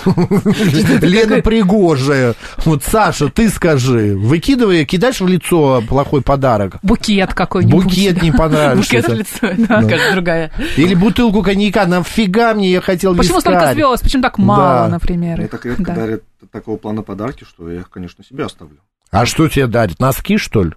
Лена 0.06 1.40
пригожая. 1.42 2.34
Вот, 2.64 2.82
Саша, 2.84 3.28
ты 3.28 3.48
скажи, 3.48 4.16
выкидывай, 4.16 4.84
кидаешь 4.84 5.20
в 5.20 5.26
лицо 5.26 5.82
плохой 5.88 6.22
подарок. 6.22 6.76
Букет 6.82 7.34
какой-нибудь. 7.34 7.84
Букет 7.84 8.22
не 8.22 8.30
Букет 8.30 8.34
в 8.34 8.38
понравился. 8.38 9.12
лицо, 9.14 9.40
да, 9.68 9.82
кажется, 9.82 10.12
другая. 10.12 10.52
Или 10.76 10.94
бутылку 10.94 11.42
коньяка. 11.42 11.86
Нафига 11.86 12.54
мне, 12.54 12.70
я 12.72 12.80
хотел 12.80 13.14
Почему 13.16 13.40
столько 13.40 13.72
звезд? 13.72 14.02
Почему 14.02 14.22
так 14.22 14.38
мало, 14.38 14.88
например? 14.88 15.38
Мне 15.38 15.48
так 15.48 15.64
редко 15.66 15.82
Да. 15.84 15.94
дарят 15.94 16.22
такого 16.52 16.76
плана 16.76 17.02
подарки, 17.02 17.44
что 17.44 17.70
я 17.70 17.80
их, 17.80 17.90
конечно, 17.90 18.24
себе 18.24 18.44
оставлю. 18.44 18.78
А 19.10 19.26
что 19.26 19.48
тебе 19.48 19.66
дарит? 19.66 19.98
Носки, 19.98 20.36
что 20.36 20.62
ли? 20.64 20.72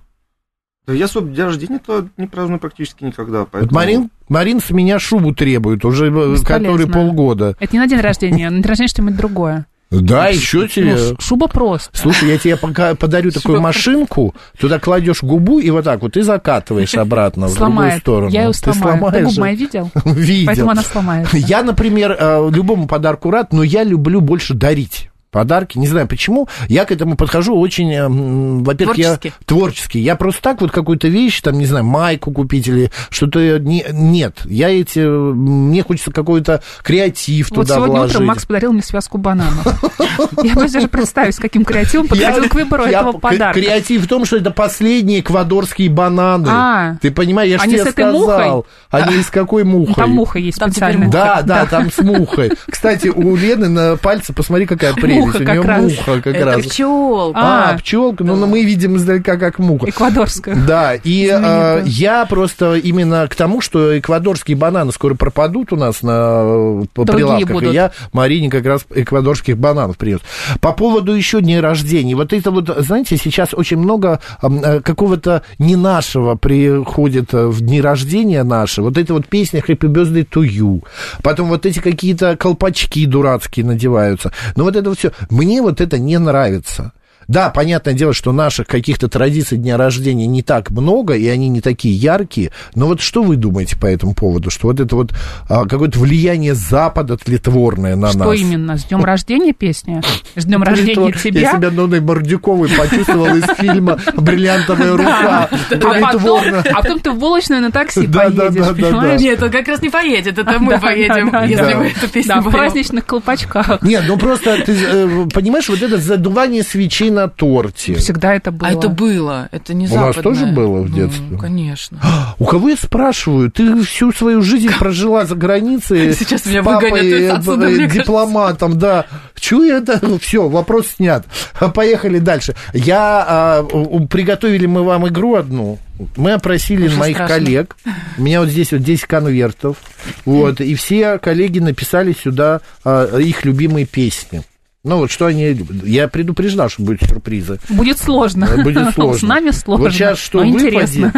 Да 0.85 0.93
я 0.93 1.07
свой 1.07 1.29
день 1.29 1.45
рождения-то 1.45 2.07
не 2.17 2.27
праздную 2.27 2.59
практически 2.59 3.03
никогда, 3.05 3.39
Вот 3.39 3.49
поэтому... 3.51 3.73
Марин, 3.73 4.09
Марин 4.27 4.59
с 4.59 4.69
меня 4.71 4.99
шубу 4.99 5.33
требует 5.33 5.85
уже 5.85 6.07
э, 6.07 6.09
Бесполезно. 6.09 6.45
который 6.45 6.87
полгода. 6.87 7.55
Это 7.59 7.73
не 7.73 7.79
на 7.79 7.87
день 7.87 8.01
рождения, 8.01 8.49
на 8.49 8.57
день 8.57 8.67
рождения 8.67 8.89
что-нибудь 8.89 9.15
другое. 9.15 9.65
Да, 9.91 10.27
еще 10.27 10.67
тебе. 10.67 10.95
Ну, 10.95 11.15
шуба 11.19 11.47
просто. 11.47 11.95
Слушай, 11.95 12.29
я 12.29 12.37
тебе 12.39 12.57
пока 12.57 12.95
подарю 12.95 13.29
такую 13.31 13.57
Что? 13.57 13.61
машинку, 13.63 14.33
туда 14.59 14.79
кладешь 14.79 15.21
губу 15.21 15.59
и 15.59 15.69
вот 15.69 15.85
так 15.85 16.01
вот, 16.01 16.17
и 16.17 16.21
закатываешь 16.21 16.95
обратно 16.95 17.47
в 17.47 17.55
другую 17.55 17.99
сторону. 17.99 18.31
Я 18.31 18.45
ее 18.45 18.51
Ты 18.51 18.57
сломаю. 18.57 18.73
Ты 18.73 18.99
сломаешь 18.99 19.23
губы 19.23 19.31
же? 19.35 19.41
мои 19.41 19.55
видел? 19.55 19.91
Видел. 20.05 20.45
Поэтому 20.47 20.71
она 20.71 20.81
сломается. 20.81 21.37
Я, 21.37 21.61
например, 21.63 22.17
э, 22.19 22.49
любому 22.51 22.87
подарку 22.87 23.29
рад, 23.29 23.53
но 23.53 23.61
я 23.63 23.83
люблю 23.83 24.19
больше 24.19 24.55
дарить. 24.55 25.11
Подарки, 25.33 25.79
не 25.79 25.87
знаю 25.87 26.07
почему, 26.07 26.47
я 26.67 26.85
к 26.85 26.91
этому 26.91 27.17
подхожу 27.17 27.59
очень, 27.59 27.91
э, 27.91 28.07
во-первых, 28.07 28.99
я 28.99 29.15
Творчески. 29.15 29.33
творческий. 29.47 29.99
Я 29.99 30.15
просто 30.15 30.43
так 30.43 30.61
вот 30.61 30.71
какую-то 30.71 31.07
вещь, 31.07 31.41
там, 31.41 31.57
не 31.57 31.65
знаю, 31.65 31.85
майку 31.85 32.31
купить 32.31 32.67
или 32.67 32.91
что-то 33.09 33.57
не, 33.57 33.83
нет. 33.91 34.41
Я 34.45 34.69
эти, 34.69 34.99
мне 34.99 35.81
хочется 35.81 36.11
какой-то 36.11 36.61
креатив 36.83 37.49
Вот 37.49 37.61
туда 37.61 37.73
сегодня 37.73 37.95
вложить. 37.95 38.15
утром 38.15 38.27
Макс 38.27 38.45
подарил 38.45 38.73
мне 38.73 38.83
связку 38.83 39.17
бананов. 39.17 39.65
Я 40.43 40.53
боюсь 40.53 40.71
даже 40.71 40.87
представить, 40.87 41.33
с 41.33 41.39
каким 41.39 41.65
креативом 41.65 42.07
подходил 42.07 42.47
к 42.47 42.53
выбору 42.53 42.83
этого 42.83 43.13
подарка. 43.13 43.59
Креатив 43.59 44.03
в 44.03 44.07
том, 44.07 44.25
что 44.25 44.37
это 44.37 44.51
последние 44.51 45.21
эквадорские 45.21 45.89
бананы. 45.89 46.47
А. 46.47 46.95
Ты 47.01 47.09
понимаешь, 47.09 47.49
я 47.49 47.57
же 47.57 47.65
тебе 47.65 47.85
сказал. 47.85 48.67
Они 48.91 49.23
с 49.23 49.31
какой 49.31 49.63
мухой? 49.63 49.95
Там 49.95 50.11
муха 50.11 50.37
есть 50.37 50.61
специальная. 50.61 51.09
Да, 51.09 51.41
да, 51.41 51.65
там 51.65 51.91
с 51.91 51.97
мухой. 52.03 52.51
Кстати, 52.69 53.07
у 53.07 53.35
Лены 53.35 53.67
на 53.67 53.97
пальце, 53.97 54.31
посмотри, 54.31 54.67
какая 54.67 54.93
прелесть. 54.93 55.22
Муха 55.27 55.39
как 55.39 55.47
нее 55.57 55.61
раз. 55.61 55.81
муха 55.83 56.21
как 56.21 56.35
Это 56.35 56.45
раз. 56.45 56.65
пчелка. 56.65 57.39
А, 57.39 57.69
А. 57.71 57.77
пчелка, 57.77 58.23
ну, 58.23 58.35
ну, 58.35 58.47
мы 58.47 58.63
видим 58.63 58.95
издалека 58.97 59.37
как 59.37 59.59
муха. 59.59 59.89
Эквадорская. 59.89 60.55
Да, 60.55 60.93
и 60.95 61.29
э, 61.33 61.81
я 61.85 62.25
просто 62.25 62.75
именно 62.75 63.27
к 63.27 63.35
тому, 63.35 63.61
что 63.61 63.97
эквадорские 63.97 64.57
бананы 64.57 64.91
скоро 64.91 65.15
пропадут 65.15 65.73
у 65.73 65.75
нас 65.75 66.01
на 66.01 66.83
Другие 66.95 67.15
прилавках, 67.15 67.51
будут. 67.51 67.71
и 67.71 67.73
я 67.75 67.91
Марине 68.11 68.49
как 68.49 68.65
раз 68.65 68.85
эквадорских 68.93 69.57
бананов 69.57 69.97
принес. 69.97 70.19
По 70.61 70.71
поводу 70.73 71.13
еще 71.13 71.41
дней 71.41 71.59
рождения, 71.59 72.15
вот 72.15 72.33
это 72.33 72.51
вот, 72.51 72.69
знаете, 72.79 73.17
сейчас 73.17 73.53
очень 73.53 73.77
много 73.77 74.19
э, 74.41 74.81
какого-то 74.81 75.43
не 75.59 75.75
нашего 75.75 76.35
приходит 76.35 77.33
э, 77.33 77.47
в 77.47 77.61
дни 77.61 77.81
рождения 77.81 78.43
наши, 78.43 78.81
вот 78.81 78.97
эта 78.97 79.13
вот 79.13 79.27
песня 79.27 79.61
Happy 79.65 79.87
Birthday 79.87 80.27
to 80.27 80.41
you, 80.43 80.83
потом 81.21 81.49
вот 81.49 81.65
эти 81.65 81.79
какие-то 81.79 82.35
колпачки 82.37 83.05
дурацкие 83.05 83.65
надеваются, 83.65 84.31
но 84.55 84.63
вот 84.65 84.75
это 84.75 84.89
вот 84.89 84.99
все, 84.99 85.11
мне 85.29 85.61
вот 85.61 85.81
это 85.81 85.99
не 85.99 86.17
нравится. 86.19 86.93
Да, 87.27 87.49
понятное 87.49 87.93
дело, 87.93 88.13
что 88.13 88.31
наших 88.31 88.67
каких-то 88.67 89.07
традиций 89.07 89.57
дня 89.57 89.77
рождения 89.77 90.27
не 90.27 90.41
так 90.41 90.71
много, 90.71 91.13
и 91.15 91.27
они 91.27 91.49
не 91.49 91.61
такие 91.61 91.95
яркие. 91.95 92.51
Но 92.75 92.87
вот 92.87 93.01
что 93.01 93.23
вы 93.23 93.35
думаете 93.35 93.77
по 93.77 93.85
этому 93.85 94.13
поводу? 94.13 94.49
Что 94.49 94.67
вот 94.67 94.79
это 94.79 94.95
вот 94.95 95.13
а, 95.49 95.65
какое-то 95.65 95.99
влияние 95.99 96.53
Запада 96.53 97.17
тлетворное 97.17 97.95
на 97.95 98.09
Что 98.09 98.19
нас? 98.19 98.39
именно? 98.39 98.77
С 98.77 98.85
днем 98.85 99.03
рождения 99.03 99.53
песня? 99.53 100.01
С 100.35 100.45
днем 100.45 100.63
рождения 100.63 100.93
Тлетвор- 100.93 101.11
Я 101.23 101.31
тебя? 101.31 101.57
себя 101.57 101.71
Ноной 101.71 102.01
Мордюковой 102.01 102.69
почувствовал 102.69 103.35
из 103.35 103.45
фильма 103.57 103.99
«Бриллиантовая 104.15 104.91
рука». 104.97 105.49
А 105.71 105.99
потом, 106.01 106.41
а 106.53 106.81
потом 106.81 106.99
ты 106.99 107.11
в 107.11 107.19
Волочную 107.19 107.61
на 107.61 107.71
такси 107.71 108.07
поедешь, 108.07 108.67
понимаешь? 108.75 109.21
Нет, 109.21 109.41
он 109.43 109.51
как 109.51 109.67
раз 109.67 109.81
не 109.81 109.89
поедет, 109.89 110.37
это 110.37 110.59
мы 110.59 110.79
поедем, 110.79 111.31
если 111.47 111.73
мы 111.73 111.87
эту 111.87 112.07
песню 112.09 112.35
Да, 112.35 112.41
в 112.41 112.51
праздничных 112.51 113.05
колпачках. 113.05 113.81
Нет, 113.81 114.03
ну 114.07 114.17
просто 114.17 114.61
ты 114.65 114.73
э, 114.73 115.27
понимаешь, 115.33 115.69
вот 115.69 115.81
это 115.81 115.97
задувание 115.97 116.63
свечей 116.63 117.09
на 117.13 117.27
торте. 117.29 117.95
Всегда 117.95 118.33
это 118.35 118.51
было. 118.51 118.69
А 118.69 118.73
это 118.73 118.89
было, 118.89 119.49
это 119.51 119.73
не 119.73 119.85
У 119.87 119.89
нас 119.95 120.15
западное. 120.15 120.23
тоже 120.23 120.45
было 120.47 120.81
в 120.81 120.89
Ну, 120.89 120.95
детстве? 120.95 121.37
конечно. 121.39 121.99
У 122.39 122.45
кого 122.45 122.69
я 122.69 122.75
спрашиваю? 122.75 123.51
Ты 123.51 123.81
всю 123.83 124.11
свою 124.11 124.41
жизнь 124.41 124.71
прожила 124.77 125.25
за 125.25 125.35
границей. 125.35 126.13
Сейчас 126.19 126.41
с 126.41 126.45
меня 126.47 126.63
папой, 126.63 126.91
выгонят 126.91 127.13
э, 127.21 127.29
отсюда, 127.31 127.67
э, 127.67 127.69
мне 127.69 127.87
дипломатом, 127.87 128.77
да. 128.77 129.05
Чего 129.39 129.63
я 129.63 129.77
это? 129.77 129.99
Все, 130.19 130.47
вопрос 130.49 130.87
снят. 130.97 131.25
Поехали 131.73 132.19
дальше. 132.19 132.55
Я 132.73 133.25
а, 133.27 133.61
у- 133.63 134.07
приготовили 134.07 134.65
мы 134.65 134.83
вам 134.83 135.07
игру 135.07 135.35
одну. 135.35 135.77
Мы 136.17 136.33
опросили 136.33 136.87
Уже 136.87 136.97
моих 136.97 137.15
страшно. 137.17 137.35
коллег. 137.35 137.75
У 138.17 138.21
меня 138.23 138.39
вот 138.39 138.49
здесь 138.49 138.71
вот 138.71 138.81
10 138.81 139.05
конвертов. 139.05 139.77
Вот, 140.25 140.59
и 140.59 140.73
все 140.75 141.17
коллеги 141.19 141.59
написали 141.59 142.13
сюда 142.13 142.61
а, 142.83 143.17
их 143.17 143.45
любимые 143.45 143.85
песни. 143.85 144.41
Ну 144.85 144.97
вот 144.97 145.11
что 145.11 145.27
они. 145.27 145.57
Я 145.85 146.09
предупреждал, 146.09 146.67
что 146.67 146.81
будут 146.83 147.03
сюрпризы. 147.03 147.57
Будет 147.69 147.97
сложно. 147.99 148.49
Будет 148.65 148.93
сложно. 148.95 149.17
С 149.17 149.21
нами 149.21 149.51
сложно. 149.51 149.85
Вот 149.85 149.93
сейчас 149.93 150.19
что 150.19 150.43
но 150.43 150.51
выпадет, 150.51 150.73
интересно. 150.73 151.13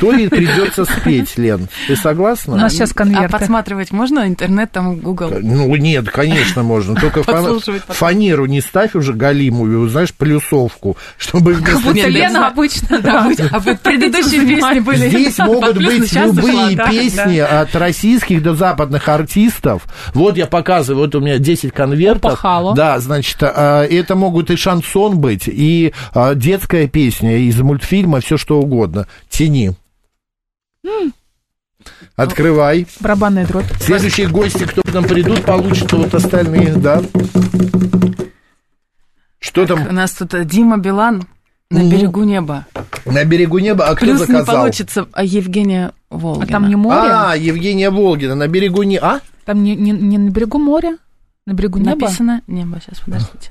то 0.00 0.12
и 0.12 0.26
придется 0.26 0.84
спеть, 0.84 1.38
Лен. 1.38 1.68
Ты 1.86 1.94
согласна? 1.94 2.54
У 2.54 2.56
нас 2.56 2.72
сейчас 2.72 2.90
А 2.90 2.94
конверты. 2.94 3.28
подсматривать 3.28 3.92
можно? 3.92 4.26
Интернет, 4.26 4.72
там, 4.72 4.96
Google. 4.96 5.30
Ну, 5.40 5.76
нет, 5.76 6.10
конечно, 6.10 6.64
можно. 6.64 6.96
Только 6.96 7.22
фанеру 7.22 8.46
не 8.46 8.60
ставь 8.60 8.96
уже 8.96 9.12
галимую, 9.12 9.88
знаешь, 9.88 10.12
плюсовку, 10.12 10.96
чтобы 11.16 11.54
Как 11.54 11.62
вместо... 11.62 11.82
будто 11.92 12.08
Лена 12.08 12.48
обычно, 12.48 12.98
Да, 13.00 13.00
да. 13.00 13.28
вы- 13.28 13.36
а 13.52 13.60
предыдущие 13.84 14.40
песни 14.44 14.80
были. 14.80 15.08
Здесь 15.08 15.38
могут 15.38 15.76
быть 15.76 15.82
любые 16.12 16.32
зашла, 16.32 16.70
да, 16.72 16.90
песни 16.90 17.38
от 17.38 17.76
российских 17.76 18.42
до 18.42 18.56
западных 18.56 19.08
артистов. 19.08 19.84
Вот 20.14 20.36
я 20.36 20.46
показываю, 20.46 21.04
вот 21.04 21.14
у 21.14 21.20
меня 21.20 21.38
10 21.38 21.72
конвертов. 21.72 22.40
Да, 22.74 22.98
значит, 23.04 23.38
а, 23.42 23.84
это 23.84 24.16
могут 24.16 24.50
и 24.50 24.56
шансон 24.56 25.18
быть, 25.18 25.44
и 25.46 25.92
а, 26.12 26.34
детская 26.34 26.88
песня 26.88 27.36
из 27.38 27.58
мультфильма, 27.60 28.20
все 28.20 28.36
что 28.36 28.58
угодно. 28.60 29.06
Тяни. 29.28 29.72
Открывай. 32.16 32.86
Барабанная 33.00 33.46
дробь. 33.46 33.64
Следующие 33.80 34.28
гости, 34.28 34.64
кто 34.64 34.82
к 34.82 34.92
нам 34.92 35.04
придут, 35.04 35.44
получат 35.44 35.92
вот 35.92 36.14
остальные, 36.14 36.74
да. 36.74 37.02
Что 39.38 39.62
У 39.62 39.66
там 39.66 39.94
нас 39.94 40.12
тут 40.12 40.32
э, 40.34 40.44
Дима 40.44 40.78
Билан 40.78 41.24
на 41.70 41.80
Мгм. 41.80 41.90
берегу 41.90 42.22
неба. 42.24 42.66
на 43.04 43.24
берегу 43.24 43.58
неба? 43.58 43.86
А 43.88 43.94
кто 43.94 44.06
Плюс 44.06 44.20
не 44.20 44.26
заказал? 44.26 44.56
получится, 44.56 45.06
а 45.12 45.24
Евгения 45.24 45.92
Волгина. 46.08 46.44
А 46.44 46.48
там 46.48 46.68
не 46.68 46.76
море? 46.76 47.10
А, 47.12 47.34
Евгения 47.36 47.90
Волгина, 47.90 48.34
на 48.34 48.48
берегу 48.48 48.82
не... 48.84 48.98
А? 48.98 49.20
Там 49.44 49.62
не, 49.62 49.74
не, 49.76 49.90
не 49.90 50.16
на 50.18 50.30
берегу 50.30 50.58
моря? 50.58 50.96
На 51.46 51.52
берегу 51.52 51.78
неба? 51.78 51.96
Написано 51.96 52.42
небо. 52.46 52.80
Сейчас, 52.80 53.00
подождите. 53.00 53.50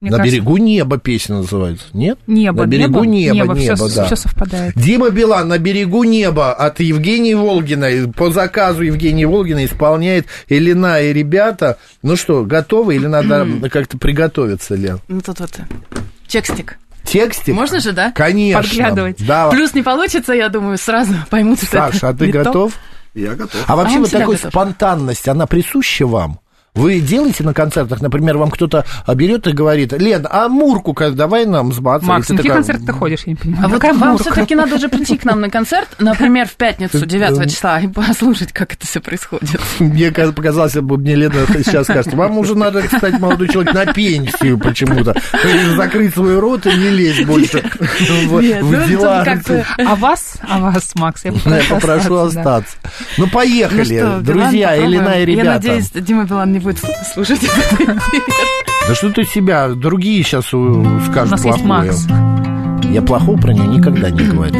Мне 0.00 0.10
на 0.10 0.18
кажется, 0.18 0.36
берегу 0.36 0.56
неба 0.58 0.98
песня 0.98 1.36
называется, 1.36 1.86
нет? 1.94 2.18
Небо, 2.26 2.64
на 2.64 2.66
берегу 2.66 3.04
неба, 3.04 3.34
небо, 3.34 3.54
небо, 3.54 3.88
все, 3.88 3.94
да. 3.94 4.16
совпадает. 4.16 4.74
Дима 4.76 5.08
Билан 5.10 5.48
на 5.48 5.58
берегу 5.58 6.04
неба 6.04 6.52
от 6.52 6.80
Евгении 6.80 7.32
Волгиной. 7.32 8.12
По 8.12 8.30
заказу 8.30 8.82
Евгении 8.82 9.24
Волгиной 9.24 9.64
исполняет 9.64 10.26
Элина 10.48 11.00
и 11.00 11.12
ребята. 11.12 11.78
Ну 12.02 12.16
что, 12.16 12.44
готовы 12.44 12.96
или 12.96 13.06
надо 13.06 13.46
как-то 13.70 13.96
приготовиться, 13.96 14.74
Лен? 14.74 15.00
Ну, 15.08 15.22
тут 15.22 15.40
вот 15.40 15.58
э, 15.58 15.62
текстик. 16.26 16.78
Текстик? 17.04 17.54
Можно 17.54 17.80
же, 17.80 17.92
да? 17.92 18.12
Конечно. 18.12 18.62
Подглядывать. 18.62 19.26
Да. 19.26 19.48
Плюс 19.50 19.72
не 19.72 19.82
получится, 19.82 20.34
я 20.34 20.50
думаю, 20.50 20.76
сразу 20.76 21.14
поймут, 21.30 21.60
Саша, 21.60 21.96
это 21.96 22.08
а 22.08 22.14
ты 22.14 22.30
то. 22.30 22.44
готов? 22.44 22.78
Я 23.14 23.34
готов. 23.34 23.64
А 23.66 23.76
вообще 23.76 23.96
он 23.96 24.02
вот 24.02 24.10
такая 24.10 24.26
готов. 24.26 24.50
спонтанность, 24.50 25.28
она 25.28 25.46
присуща 25.46 26.06
вам? 26.06 26.40
Вы 26.74 27.00
делаете 27.00 27.44
на 27.44 27.54
концертах, 27.54 28.00
например, 28.00 28.36
вам 28.36 28.50
кто-то 28.50 28.84
берет 29.14 29.46
и 29.46 29.52
говорит, 29.52 29.92
Лен, 29.92 30.26
а 30.28 30.48
Мурку 30.48 30.92
как 30.92 31.14
давай 31.14 31.46
нам 31.46 31.72
сбацать. 31.72 32.08
Макс, 32.08 32.24
И 32.24 32.28
ты 32.28 32.32
на 32.32 32.36
какие 32.38 32.50
такая, 32.50 32.64
концерты 32.64 32.86
ты 32.86 32.92
ходишь, 32.92 33.20
я 33.26 33.32
не 33.32 33.36
понимаю. 33.36 33.64
А 33.64 33.68
вот 33.68 33.82
вам 33.96 34.18
все-таки 34.18 34.56
надо 34.56 34.74
уже 34.74 34.88
прийти 34.88 35.16
к 35.16 35.24
нам 35.24 35.40
на 35.40 35.50
концерт, 35.50 35.88
например, 36.00 36.48
в 36.48 36.56
пятницу, 36.56 36.98
Ты, 36.98 37.06
9 37.06 37.38
эм, 37.38 37.48
числа, 37.48 37.78
и 37.78 37.86
послушать, 37.86 38.52
как 38.52 38.72
это 38.72 38.88
все 38.88 39.00
происходит. 39.00 39.60
Мне 39.78 40.10
ка- 40.10 40.32
показалось, 40.32 40.74
бы 40.74 40.98
мне 40.98 41.14
Лена 41.14 41.46
сейчас 41.48 41.84
скажет, 41.84 42.12
вам 42.12 42.38
уже 42.38 42.56
надо, 42.56 42.82
кстати, 42.82 43.20
молодой 43.20 43.48
человек, 43.48 43.72
на 43.72 43.86
пенсию 43.92 44.58
почему-то. 44.58 45.14
Закрыть 45.76 46.14
свой 46.14 46.40
рот 46.40 46.66
и 46.66 46.74
не 46.74 46.88
лезть 46.88 47.24
больше 47.24 47.60
в 47.60 48.32
ну, 48.32 48.86
дела. 48.88 49.24
А 49.78 49.94
вас, 49.94 50.38
а 50.42 50.58
вас, 50.58 50.92
Макс, 50.96 51.24
я 51.24 51.30
Я 51.30 51.62
попрошу 51.70 52.16
остаться. 52.16 52.76
Ну, 53.16 53.28
поехали, 53.28 54.00
Ну 54.00 54.08
что, 54.08 54.20
друзья, 54.20 54.76
Элина 54.76 55.20
и 55.20 55.24
ребята. 55.24 55.46
Я 55.46 55.54
надеюсь, 55.54 55.90
Дима 55.94 56.24
Билан 56.24 56.52
не 56.52 56.63
будет 56.64 56.82
слушать. 57.12 57.40
Да 58.88 58.94
что 58.94 59.10
ты 59.10 59.24
себя, 59.24 59.68
другие 59.68 60.22
сейчас 60.22 60.46
скажут 60.46 60.58
У 60.58 61.30
нас 61.30 61.44
есть 61.44 61.64
плохое. 61.64 61.92
Макс. 61.92 62.06
Я 62.90 63.02
плохого 63.02 63.36
про 63.38 63.52
нее 63.52 63.66
никогда 63.66 64.10
не 64.10 64.24
говорю. 64.24 64.54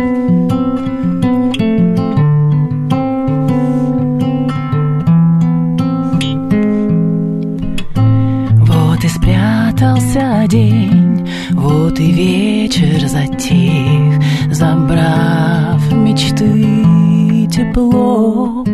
Вот 8.64 9.04
и 9.04 9.08
спрятался 9.08 10.46
день, 10.48 11.28
вот 11.52 12.00
и 12.00 12.12
вечер 12.12 13.06
затих, 13.08 14.22
забрав 14.50 15.92
мечты 15.92 17.46
тепло. 17.48 18.64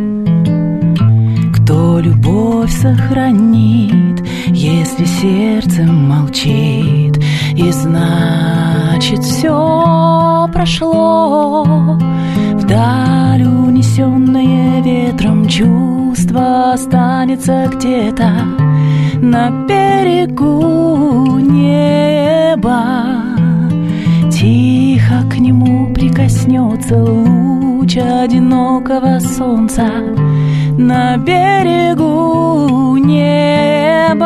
Любовь 2.70 2.82
сохранит, 2.82 4.24
если 4.46 5.04
сердцем 5.04 6.08
молчит, 6.08 7.18
и 7.56 7.70
значит 7.72 9.20
все 9.20 10.48
прошло. 10.52 11.98
Вдаль 12.54 13.42
унесенное 13.42 14.82
ветром 14.82 15.48
чувство 15.48 16.72
останется 16.74 17.68
где-то 17.74 18.30
на 19.20 19.50
берегу 19.66 21.38
неба. 21.38 22.92
Тихо 24.30 25.24
к 25.30 25.38
нему 25.38 25.92
прикоснется 25.92 26.96
луч 26.96 27.96
одинокого 27.96 29.18
солнца 29.18 29.86
на 30.80 31.16
берегу 31.18 32.96
неба. 32.96 34.22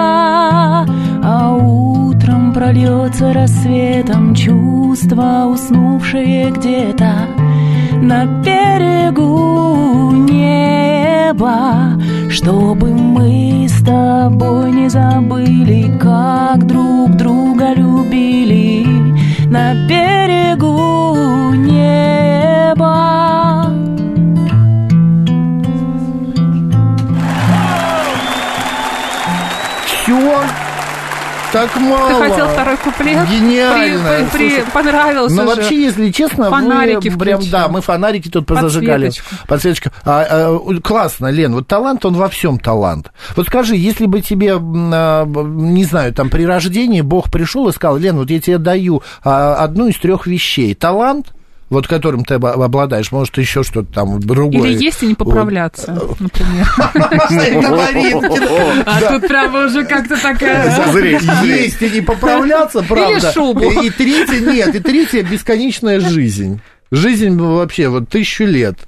А 1.23 1.53
утром 1.53 2.53
прольется 2.53 3.33
рассветом 3.33 4.35
чувство, 4.35 5.47
уснувшее 5.53 6.51
где-то 6.51 7.13
на 8.01 8.27
берегу 8.27 10.13
неба, 10.13 11.99
чтобы 12.31 12.91
мы 12.93 13.67
с 13.69 13.85
тобой 13.85 14.71
не 14.71 14.89
забыли, 14.89 15.99
как 15.99 16.67
друг 16.67 17.17
друга 17.17 17.75
любили 17.75 18.87
на 19.47 19.75
берегу 19.89 20.14
Так 31.65 31.81
мало. 31.81 32.09
Ты 32.09 32.15
хотел 32.31 32.49
второй 32.49 32.77
куплет? 32.77 33.29
Гениально. 33.29 34.29
При- 34.31 34.39
при- 34.39 34.49
Слушай, 34.51 34.65
понравился 34.73 35.35
Ну, 35.35 35.43
же. 35.43 35.49
вообще, 35.49 35.83
если 35.83 36.11
честно, 36.11 36.51
Фонарики 36.51 37.09
вы 37.09 37.19
прям, 37.19 37.41
да, 37.51 37.69
мы 37.69 37.81
фонарики 37.81 38.29
тут 38.29 38.47
позажигали. 38.47 39.11
Подсветочку. 39.49 39.91
А, 40.05 40.27
а, 40.59 40.81
классно, 40.83 41.29
Лен, 41.29 41.55
вот 41.55 41.67
талант, 41.67 42.05
он 42.05 42.15
во 42.15 42.29
всем 42.29 42.59
талант. 42.59 43.13
Вот 43.37 43.47
скажи, 43.47 43.77
если 43.77 44.05
бы 44.07 44.21
тебе, 44.21 44.57
а, 44.59 45.25
не 45.25 45.85
знаю, 45.85 46.13
там 46.13 46.29
при 46.29 46.45
рождении 46.45 47.01
Бог 47.01 47.31
пришел 47.31 47.69
и 47.69 47.73
сказал, 47.73 47.97
Лен, 47.97 48.17
вот 48.17 48.31
я 48.31 48.41
тебе 48.41 48.59
даю 48.59 49.03
а, 49.23 49.55
одну 49.57 49.89
из 49.89 49.97
трех 49.97 50.27
вещей. 50.27 50.75
Талант, 50.75 51.29
вот 51.75 51.87
которым 51.87 52.25
ты 52.25 52.35
об- 52.35 52.47
обладаешь, 52.47 53.13
может, 53.13 53.37
еще 53.37 53.63
что-то 53.63 53.93
там 53.93 54.21
другое. 54.21 54.71
Или 54.71 54.85
есть 54.85 55.03
и 55.03 55.07
не 55.07 55.15
поправляться, 55.15 55.93
например. 56.19 56.67
А 58.87 59.13
тут 59.13 59.29
прямо 59.29 59.67
уже 59.67 59.85
как-то 59.85 60.21
такая... 60.21 60.75
Есть 61.45 61.83
и 61.83 61.91
не 61.91 62.01
поправляться, 62.01 62.83
правда. 62.83 63.33
и 63.83 63.91
третье, 63.91 64.41
нет, 64.41 64.75
и 64.75 64.81
третье 64.81 65.23
бесконечная 65.23 66.01
жизнь. 66.01 66.61
Жизнь 66.91 67.39
вообще 67.39 67.89
вот 67.89 68.09
тысячу 68.09 68.45
лет. 68.45 68.79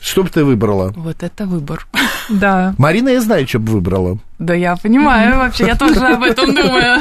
Что 0.00 0.22
бы 0.22 0.30
ты 0.30 0.44
выбрала? 0.44 0.92
Вот 0.96 1.22
это 1.22 1.46
выбор. 1.46 1.86
Да. 2.30 2.74
Марина, 2.78 3.10
я 3.10 3.20
знаю, 3.20 3.46
что 3.46 3.58
бы 3.58 3.72
выбрала. 3.72 4.18
Да 4.38 4.54
я 4.54 4.76
понимаю 4.76 5.36
вообще, 5.36 5.66
я 5.66 5.76
тоже 5.76 6.00
об 6.00 6.22
этом 6.22 6.54
думаю. 6.54 7.00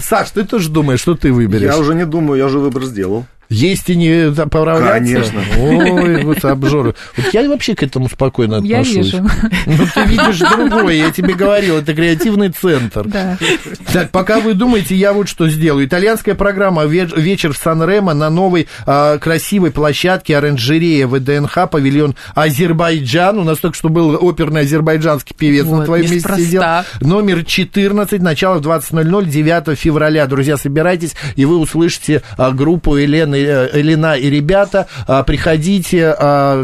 Саш, 0.00 0.30
ты 0.30 0.44
тоже 0.44 0.68
думаешь, 0.68 1.00
что 1.00 1.16
ты 1.16 1.32
выберешь? 1.32 1.72
Я 1.72 1.78
уже 1.78 1.94
не 1.94 2.06
думаю, 2.06 2.38
я 2.38 2.46
уже 2.46 2.60
выбор 2.60 2.84
сделал. 2.84 3.26
Есть 3.52 3.90
и 3.90 3.96
не 3.96 4.32
поправляться? 4.32 4.92
Конечно. 4.92 5.40
Ой, 5.58 6.22
вот 6.24 6.44
обжоры. 6.44 6.94
Вот 7.16 7.26
я 7.34 7.48
вообще 7.48 7.74
к 7.74 7.82
этому 7.82 8.08
спокойно 8.08 8.60
Я 8.64 8.80
отношусь. 8.80 9.12
вижу. 9.12 9.18
Ну, 9.66 9.86
ты 9.94 10.04
видишь 10.04 10.38
другое, 10.38 10.94
я 10.94 11.10
тебе 11.10 11.34
говорил, 11.34 11.76
это 11.76 11.94
креативный 11.94 12.50
центр. 12.50 13.04
Да. 13.06 13.38
Так, 13.92 14.10
пока 14.10 14.40
вы 14.40 14.54
думаете, 14.54 14.94
я 14.96 15.12
вот 15.12 15.28
что 15.28 15.48
сделаю. 15.48 15.86
Итальянская 15.86 16.34
программа 16.34 16.84
«Веч- 16.84 17.14
«Вечер 17.16 17.52
в 17.52 17.56
Сан-Ремо» 17.58 18.14
на 18.14 18.30
новой 18.30 18.68
а, 18.86 19.18
красивой 19.18 19.70
площадке 19.70 20.36
оранжерея 20.36 21.06
ВДНХ, 21.06 21.68
павильон 21.70 22.14
Азербайджан. 22.34 23.38
У 23.38 23.44
нас 23.44 23.58
только 23.58 23.76
что 23.76 23.88
был 23.88 24.16
оперный 24.20 24.62
азербайджанский 24.62 25.34
певец 25.36 25.64
на 25.66 25.76
Вот, 25.78 25.84
твоем 25.86 26.10
месте 26.10 26.34
сидел. 26.36 26.62
Номер 27.00 27.44
14, 27.44 28.20
начало 28.22 28.58
в 28.58 28.66
20.00, 28.66 29.24
9 29.26 29.78
февраля. 29.78 30.26
Друзья, 30.26 30.56
собирайтесь, 30.56 31.14
и 31.36 31.44
вы 31.44 31.58
услышите 31.58 32.22
а, 32.36 32.50
группу 32.52 32.96
Елены, 32.96 33.36
э, 33.44 33.78
Елена 33.78 34.14
и 34.16 34.28
ребята. 34.30 34.86
А, 35.06 35.22
приходите, 35.22 36.14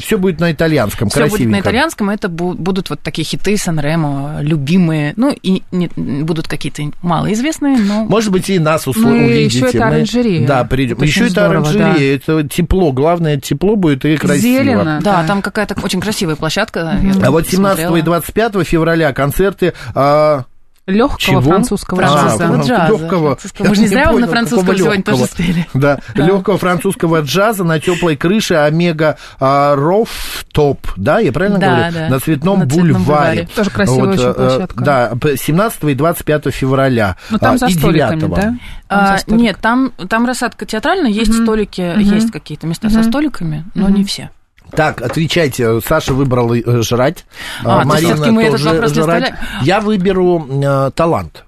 все 0.03 0.17
будет 0.19 0.41
на 0.41 0.53
итальянском, 0.53 1.09
Все 1.09 1.27
будет 1.29 1.49
на 1.49 1.61
итальянском, 1.61 2.11
это 2.11 2.29
бу- 2.29 2.55
будут 2.55 2.91
вот 2.91 3.01
такие 3.01 3.25
хиты 3.25 3.57
Сан-Ремо, 3.57 4.38
любимые, 4.43 5.12
ну 5.17 5.35
и 5.43 5.62
не- 5.71 5.91
будут 5.97 6.49
какие-то 6.49 6.83
малоизвестные, 7.03 7.77
но... 7.79 8.05
Может 8.05 8.31
быть, 8.33 8.49
и 8.51 8.59
нас 8.59 8.87
усл- 8.87 9.01
Ну, 9.01 9.14
и 9.17 9.25
увидите. 9.25 9.59
ещё 9.59 9.67
это 9.69 9.79
Мы- 9.79 9.85
оранжерея. 9.85 10.47
Да, 10.47 10.64
придем. 10.64 11.03
Еще 11.03 11.23
это 11.23 11.31
здорово, 11.31 11.69
оранжерея, 11.69 12.17
это 12.17 12.49
тепло. 12.49 12.93
Главное, 12.93 13.37
тепло 13.38 13.77
будет 13.77 14.05
и 14.05 14.17
красиво. 14.17 14.41
Зелено. 14.64 15.01
Да, 15.03 15.23
Да. 15.23 15.27
там 15.27 15.43
какая-то 15.43 15.77
очень 15.83 16.01
красивая 16.01 16.37
площадка. 16.37 16.99
А 17.23 17.31
вот 17.31 17.47
17 17.49 17.57
смотрела. 17.85 17.97
и 17.97 18.03
25 18.03 18.64
февраля 18.64 19.12
концерты 19.12 19.73
а, 19.95 20.45
Легкого 20.88 21.18
чего? 21.20 21.40
французского 21.42 21.98
Французского 21.98 22.48
А, 22.48 22.59
джаза. 22.59 22.66
джаза. 22.66 22.92
легкого. 22.92 23.27
Французского. 23.37 23.68
Мы 23.68 23.74
же 23.74 23.81
не 23.83 23.87
Я 23.88 23.90
зря 23.90 24.12
на 24.12 24.27
французском 24.27 24.77
сегодня 24.77 25.03
тоже 25.05 25.24
спели. 25.27 25.66
Да, 25.74 25.98
легкого 26.14 26.59
французского 26.59 27.20
джаза 27.20 27.62
на 27.64 27.79
теплой 27.79 28.16
крыше 28.16 28.55
Омега 28.55 29.16
а, 29.38 29.74
Роф 29.77 30.44
Топ, 30.53 30.87
да, 30.96 31.18
я 31.20 31.31
правильно 31.31 31.59
Да, 31.59 31.77
говорю? 31.77 31.92
да. 31.94 32.09
На 32.09 32.20
Цветном 32.20 32.59
На 32.61 32.64
Цветном 32.66 32.85
бульваре. 32.87 32.94
бульваре. 33.05 33.48
Тоже 33.55 33.70
красивая 33.70 34.09
очень 34.14 34.24
э, 34.24 34.35
площадка. 34.35 34.85
Да, 34.85 35.12
п- 35.20 35.37
17 35.37 35.85
и 35.85 35.94
25 35.94 36.55
февраля. 36.55 37.16
Ну, 37.31 37.38
там 37.38 37.55
а, 37.55 37.59
за 37.59 37.66
и 37.66 37.72
столиками, 37.74 38.20
9. 38.20 38.35
да? 38.35 38.42
Там 38.42 38.59
А, 38.88 39.18
нет, 39.27 39.59
там, 39.61 39.92
там 40.09 40.27
рассадка 40.27 40.64
театральная, 40.66 41.11
есть 41.11 41.35
столики, 41.35 41.81
есть 41.98 42.31
какие-то 42.33 42.66
места 42.66 42.88
со 42.90 43.03
столиками, 43.03 43.64
но 43.74 43.88
не 43.90 44.05
все. 44.05 44.31
Так, 44.70 45.02
отвечайте. 45.02 45.81
Саша 45.81 46.14
выбрала 46.14 46.54
э, 46.54 46.83
жрать. 46.83 47.24
А, 47.64 47.85
то 47.85 47.94
есть 47.94 48.04
всё-таки 48.04 48.31
мы 48.31 48.44
этот 48.44 48.62
тоже 48.62 48.81
не 48.81 48.94
жрать. 49.02 49.35
Я 49.62 49.81
выберу 49.81 50.46
э, 50.50 50.90
талант. 50.94 51.44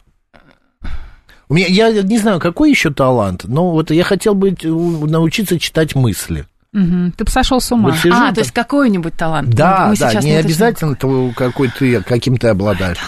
У 1.48 1.54
меня, 1.54 1.66
я 1.66 1.90
не 2.02 2.18
знаю, 2.18 2.38
какой 2.38 2.70
еще 2.70 2.90
талант, 2.90 3.42
но 3.44 3.72
вот 3.72 3.90
я 3.90 4.04
хотел 4.04 4.34
бы 4.34 4.50
э, 4.50 4.68
научиться 4.68 5.58
читать 5.58 5.94
мысли. 5.96 6.46
Мгм. 6.72 7.12
Ты 7.16 7.24
бы 7.24 7.30
сошел 7.30 7.60
с 7.60 7.72
ума. 7.72 7.90
Вот 7.90 7.98
сижу 7.98 8.14
А, 8.14 8.26
там- 8.26 8.34
то 8.34 8.40
есть 8.40 8.52
какой-нибудь 8.52 9.14
талант. 9.16 9.50
Да, 9.50 9.88
Мы 9.88 9.96
да, 9.96 10.12
не 10.20 10.34
обязательно 10.36 10.94
то, 10.94 11.32
какой 11.34 11.68
ты, 11.68 12.00
каким 12.02 12.36
ты 12.36 12.48
обладаешь. 12.48 12.98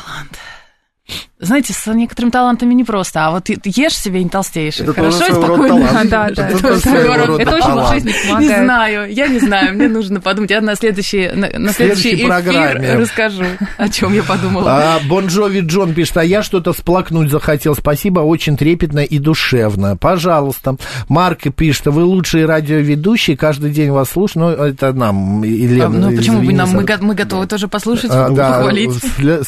Знаете, 1.40 1.72
с 1.72 1.92
некоторыми 1.92 2.30
талантами 2.30 2.72
непросто, 2.72 3.26
а 3.26 3.30
вот 3.32 3.48
ешь 3.48 3.98
себе 3.98 4.20
и 4.20 4.24
не 4.24 4.30
толстеешь. 4.30 4.78
Это 4.78 4.94
Хорошо, 4.94 5.18
тоже 5.18 5.30
и 5.32 5.34
спокойно. 5.34 5.68
талант. 5.68 6.08
Да, 6.08 6.30
да, 6.30 6.30
Это 6.30 6.42
это 6.42 6.62
тоже 6.62 6.78
своего 6.80 7.12
очень- 7.14 7.24
рода 7.24 7.42
это 7.42 7.50
очень 7.56 7.66
талант. 7.66 7.88
в 7.88 7.92
жизни 7.94 8.14
Не 8.38 8.46
знаю, 8.48 9.12
я 9.12 9.26
не 9.26 9.38
знаю, 9.40 9.74
мне 9.74 9.88
нужно 9.88 10.20
подумать. 10.20 10.50
Я 10.52 10.60
на 10.60 10.76
следующий, 10.76 11.30
на, 11.34 11.48
на 11.58 11.72
следующей 11.72 11.74
следующий 11.74 12.14
эфир 12.14 12.26
программе. 12.28 12.94
расскажу, 12.94 13.44
о 13.76 13.88
чем 13.88 14.14
я 14.14 14.22
подумала. 14.22 14.70
А, 14.70 15.00
Бонжови 15.08 15.60
Джон 15.62 15.94
пишет, 15.94 16.16
а 16.18 16.24
я 16.24 16.44
что-то 16.44 16.72
всплакнуть 16.72 17.28
захотел. 17.32 17.74
Спасибо, 17.74 18.20
очень 18.20 18.56
трепетно 18.56 19.00
и 19.00 19.18
душевно. 19.18 19.96
Пожалуйста. 19.96 20.76
Марк 21.08 21.40
пишет, 21.56 21.86
вы 21.86 22.04
лучшие 22.04 22.46
радиоведущие, 22.46 23.36
каждый 23.36 23.72
день 23.72 23.90
вас 23.90 24.10
слушаю. 24.10 24.44
Ну, 24.44 24.50
это 24.64 24.92
нам, 24.92 25.42
Елена. 25.42 25.86
А, 25.86 26.10
ну, 26.10 26.16
почему 26.16 26.40
бы 26.40 26.52
нам? 26.52 26.70
Мы, 26.70 26.86
мы 27.00 27.14
готовы 27.16 27.48
тоже 27.48 27.66
послушать, 27.66 28.12
А, 28.12 28.28
да, 28.30 28.58
похвалить. 28.58 28.92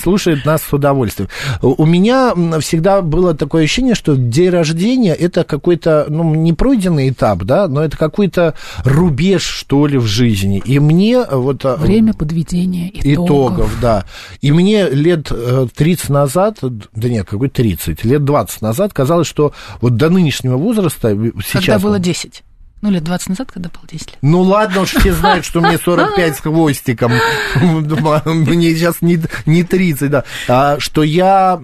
слушает 0.01 0.45
нас 0.45 0.61
с 0.65 0.73
удовольствием. 0.73 1.29
У 1.63 1.87
меня 1.87 2.35
всегда 2.61 3.03
было 3.03 3.35
такое 3.35 3.65
ощущение, 3.65 3.95
что 3.95 4.17
день 4.17 4.51
рождения 4.51 5.15
это 5.15 5.45
какой-то, 5.45 6.07
ну, 6.09 6.35
не 6.35 6.53
пройденный 6.53 7.11
этап, 7.11 7.43
да, 7.45 7.69
но 7.69 7.85
это 7.85 7.97
какой-то 7.97 8.55
рубеж, 8.85 9.43
что 9.43 9.87
ли, 9.87 9.99
в 9.99 10.07
жизни. 10.07 10.63
И 10.65 10.79
мне 10.79 11.25
вот... 11.25 11.65
а, 11.65 11.77
Время 11.77 12.15
подведения 12.15 12.91
итогов. 12.93 13.27
итогов, 13.27 13.79
да. 13.81 14.05
И 14.41 14.53
мне 14.53 14.89
лет 14.89 15.29
э, 15.31 15.67
30 15.75 16.09
назад, 16.11 16.59
да 16.61 17.09
нет, 17.09 17.27
какой 17.29 17.49
30, 17.49 18.05
лет 18.05 18.25
20 18.25 18.63
назад 18.63 18.93
казалось, 18.93 19.27
что 19.27 19.53
вот 19.81 19.97
до 19.97 20.11
нынешнего 20.11 20.57
возраста 20.57 21.09
э, 21.09 21.31
сейчас... 21.45 21.65
Когда 21.65 21.79
было 21.79 21.99
10. 21.99 22.43
Ну, 22.85 22.91
лет 22.91 23.03
20 23.03 23.31
назад, 23.31 23.51
когда 23.51 23.71
было 23.71 23.89
10 23.91 24.09
лет. 24.09 24.19
Ну 24.21 24.43
ладно 24.43 24.83
уж, 24.83 24.91
все 24.91 25.15
знают, 25.15 25.47
что 25.47 25.63
мне 25.63 25.79
45 25.79 26.37
с 26.37 26.41
хвостиком. 26.41 27.13
Мне 28.27 28.75
сейчас 28.75 28.97
не, 29.01 29.19
не 29.47 29.63
30, 29.63 30.11
да. 30.11 30.25
А, 30.49 30.79
что 30.79 31.03
я, 31.03 31.59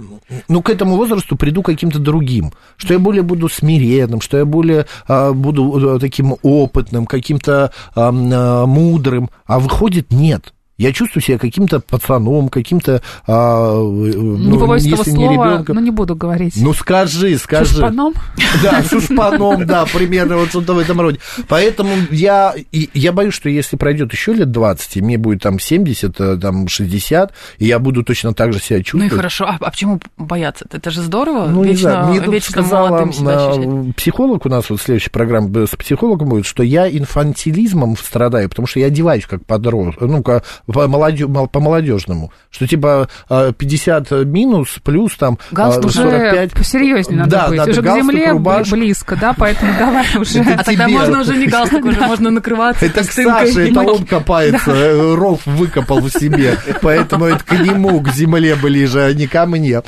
ну, 0.48 0.62
к 0.62 0.70
этому 0.70 0.96
возрасту 0.96 1.36
приду 1.36 1.62
каким-то 1.62 1.98
другим. 1.98 2.54
Что 2.78 2.94
я 2.94 2.98
более 2.98 3.22
буду 3.22 3.50
смиренным, 3.50 4.22
что 4.22 4.38
я 4.38 4.46
более 4.46 4.86
а, 5.06 5.34
буду 5.34 5.96
э, 5.96 6.00
таким 6.00 6.36
опытным, 6.40 7.04
каким-то 7.04 7.70
а, 7.94 8.08
а, 8.08 8.64
мудрым. 8.64 9.28
А 9.44 9.58
выходит, 9.58 10.12
нет. 10.12 10.54
Я 10.80 10.92
чувствую 10.92 11.22
себя 11.22 11.36
каким-то 11.36 11.80
пацаном, 11.80 12.48
каким-то... 12.48 13.02
а, 13.26 13.74
э, 13.74 13.82
Не 13.82 14.48
ну, 14.48 14.58
побоюсь 14.58 14.86
этого 14.86 15.00
если 15.00 15.10
не 15.10 15.26
слова, 15.26 15.44
ребенком. 15.52 15.74
но 15.76 15.80
не 15.82 15.90
буду 15.90 16.16
говорить. 16.16 16.54
Ну 16.56 16.72
скажи, 16.72 17.36
скажи. 17.36 17.66
Шушпаном? 17.74 18.14
Да, 18.62 18.82
шушпаном, 18.90 19.66
да, 19.66 19.84
примерно 19.84 20.38
вот 20.38 20.48
что-то 20.48 20.72
в 20.72 20.78
этом 20.78 20.98
роде. 21.00 21.20
Поэтому 21.48 21.92
я, 22.10 22.54
я 22.72 23.12
боюсь, 23.12 23.34
что 23.34 23.50
если 23.50 23.76
пройдет 23.76 24.10
еще 24.12 24.32
лет 24.32 24.50
20, 24.50 24.96
и 24.96 25.02
мне 25.02 25.18
будет 25.18 25.42
там 25.42 25.60
70, 25.60 26.18
э, 26.18 26.36
там 26.38 26.66
60, 26.66 27.32
и 27.58 27.66
я 27.66 27.78
буду 27.78 28.02
точно 28.02 28.32
так 28.32 28.54
же 28.54 28.58
себя 28.58 28.76
Ну 28.76 28.80
и 28.80 28.84
чувствовать. 28.84 29.12
хорошо. 29.14 29.44
А, 29.44 29.58
а 29.60 29.70
почему 29.70 30.00
бояться? 30.16 30.64
Это 30.72 30.90
же 30.90 31.02
здорово. 31.02 31.46
Ну, 31.46 31.62
не 31.62 31.72
вечно, 31.72 31.90
знаю, 31.90 32.06
мне 32.08 32.20
вечно 32.32 32.52
сказала 32.52 32.88
молодым 32.88 33.12
себя 33.12 33.48
ощущать. 33.48 33.66
э, 33.66 33.92
психолог 33.98 34.46
у 34.46 34.48
нас, 34.48 34.70
вот 34.70 34.80
следующая 34.80 35.10
программа 35.10 35.66
с 35.66 35.76
психологом 35.76 36.30
будет, 36.30 36.46
что 36.46 36.62
я 36.62 36.88
инфантилизмом 36.90 37.98
страдаю, 37.98 38.48
потому 38.48 38.66
что 38.66 38.80
я 38.80 38.86
одеваюсь 38.86 39.26
как 39.26 39.44
подросток, 39.44 40.08
ну, 40.08 40.22
как 40.22 40.44
по 40.72 40.86
молодё- 40.88 41.28
мол- 41.28 41.48
по-молодежному, 41.48 42.32
что 42.50 42.66
типа 42.66 43.08
э, 43.28 43.52
50 43.56 44.10
минус, 44.26 44.78
плюс 44.82 45.16
там 45.16 45.38
э, 45.50 45.54
Галстук 45.54 45.86
Уже 45.86 46.02
45. 46.02 46.52
посерьезнее 46.52 47.18
надо 47.20 47.30
Да, 47.30 47.48
быть. 47.48 47.58
надо 47.58 47.70
уже 47.72 47.80
к 47.80 47.84
галстук, 47.84 48.10
земле 48.12 48.26
б- 48.26 48.32
рубашку. 48.32 48.74
близко, 48.76 49.16
да, 49.16 49.32
поэтому 49.36 49.72
давай 49.78 50.06
уже. 50.20 50.40
А 50.40 50.62
тогда 50.64 50.88
можно 50.88 51.20
уже 51.20 51.36
не 51.36 51.46
галстук, 51.46 51.84
уже 51.84 52.00
можно 52.00 52.30
накрываться 52.30 52.86
Это 52.86 53.02
к. 53.04 53.10
Саше, 53.10 53.68
это 53.70 53.80
он 53.80 54.04
копается, 54.06 54.70
э, 54.72 55.14
ров 55.14 55.40
выкопал 55.46 56.00
в 56.00 56.10
себе, 56.10 56.56
поэтому 56.82 57.24
это 57.26 57.44
к 57.44 57.52
нему, 57.52 58.00
к 58.00 58.08
земле 58.12 58.54
ближе, 58.56 59.02
а 59.02 59.12
не 59.12 59.26
ко 59.26 59.46
мне. 59.46 59.82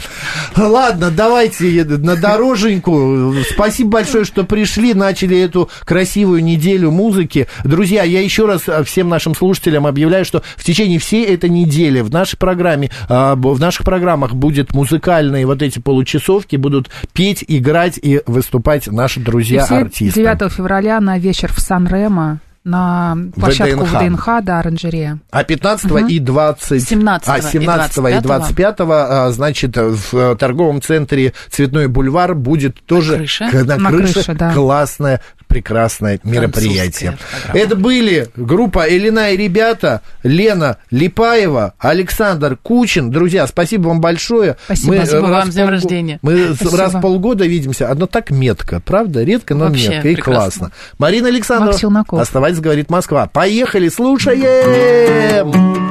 Ладно, 0.57 1.11
давайте 1.11 1.85
на 1.85 2.16
дороженьку. 2.16 3.35
Спасибо 3.51 3.90
большое, 3.90 4.25
что 4.25 4.45
пришли, 4.45 4.95
начали 4.95 5.38
эту 5.38 5.71
красивую 5.85 6.42
неделю 6.45 6.90
музыки. 6.90 7.47
Друзья, 7.64 8.03
я 8.03 8.21
еще 8.21 8.47
раз 8.47 8.62
всем 8.87 9.09
нашим 9.09 9.35
слушателям 9.35 9.87
объявляю, 9.87 10.25
что 10.25 10.42
в 10.57 10.64
течение 10.64 10.72
всей 10.99 11.27
этой 11.27 11.51
недели 11.51 12.01
в 12.01 12.11
нашей 12.11 12.37
программе, 12.37 12.91
а, 13.09 13.35
в 13.35 13.61
наших 13.61 13.85
программах 13.85 14.35
будет 14.35 14.75
музыкальные 14.75 15.47
вот 15.47 15.63
эти 15.63 15.79
получасовки, 15.79 16.57
будут 16.57 16.91
петь, 17.13 17.45
играть 17.47 17.99
и 18.03 18.21
выступать 18.27 18.87
наши 18.87 19.21
И 19.21 19.23
друзья-артисты. 19.23 20.21
9 20.21 20.53
февраля 20.53 21.01
на 21.01 21.19
вечер 21.19 21.53
в 21.53 21.61
Сан-Ремо 21.61 22.41
на 22.65 23.17
площадку 23.35 23.85
ВДНХ. 23.85 24.01
ВДНХ, 24.01 24.27
да, 24.43 24.61
оранжерея. 24.61 25.19
А 25.31 25.43
15 25.43 26.11
и 26.11 26.19
20... 26.19 26.89
17 26.89 27.29
а, 27.29 27.39
и 27.39 27.43
17 27.43 27.99
и 27.99 28.21
25 28.21 28.77
а, 28.81 29.31
значит, 29.33 29.77
в 29.77 30.17
э, 30.17 30.37
торговом 30.37 30.81
центре 30.81 31.33
Цветной 31.51 31.89
бульвар 31.89 32.35
будет 32.35 32.81
тоже 32.87 33.17
крыше? 33.17 33.49
к- 33.51 33.65
на 33.65 33.77
На 33.79 33.91
крыше 33.91 34.13
крыше, 34.15 34.35
да. 34.35 34.53
классное, 34.53 35.21
прекрасное 35.53 36.19
мероприятие. 36.25 37.19
Это 37.53 37.77
были 37.77 38.29
группа 38.37 38.88
Элина 38.88 39.31
и 39.33 39.37
ребята, 39.37 40.01
Лена 40.23 40.79
Липаева, 40.91 41.75
Александр 41.79 42.57
Кучин. 42.62 43.11
Друзья, 43.11 43.47
спасибо 43.47 43.88
вам 43.88 44.01
большое. 44.01 44.57
Спасибо. 44.65 44.95
э, 44.95 44.99
Спасибо 45.07 45.27
вам, 45.27 45.51
с 45.51 45.55
днем 45.55 45.65
в 45.67 45.69
полго- 45.69 45.71
рождения. 45.73 46.19
Мы 46.23 46.55
Спасибо. 46.55 46.77
раз 46.79 46.95
в 46.95 47.01
полгода 47.01 47.47
видимся. 47.47 47.88
Одно 47.91 48.07
так 48.07 48.31
метко, 48.31 48.81
правда? 48.81 49.23
Редко, 49.23 49.55
но 49.55 49.67
Вообще 49.67 49.88
метко. 49.91 50.09
И 50.09 50.15
прекрасно. 50.15 50.35
классно. 50.41 50.71
Марина 50.99 51.29
Челноков. 51.79 52.21
Оставайтесь, 52.21 52.61
говорит 52.61 52.91
Москва. 52.91 53.27
Поехали, 53.27 53.88
слушаем! 53.88 55.82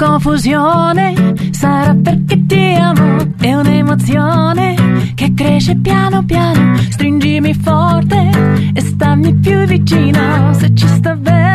Confusione. 0.00 1.12
Sarà 1.50 1.94
perché 1.94 2.46
ti 2.46 2.74
amo, 2.74 3.34
è 3.38 3.52
un'emozione 3.52 5.12
che 5.14 5.34
cresce 5.34 5.76
piano 5.76 6.24
piano, 6.24 6.78
stringimi 6.88 7.52
forte 7.52 8.30
e 8.72 8.80
stammi 8.80 9.34
più 9.34 9.66
vicino, 9.66 10.54
se 10.54 10.74
ci 10.74 10.86
sto 10.86 11.14
bene 11.16 11.49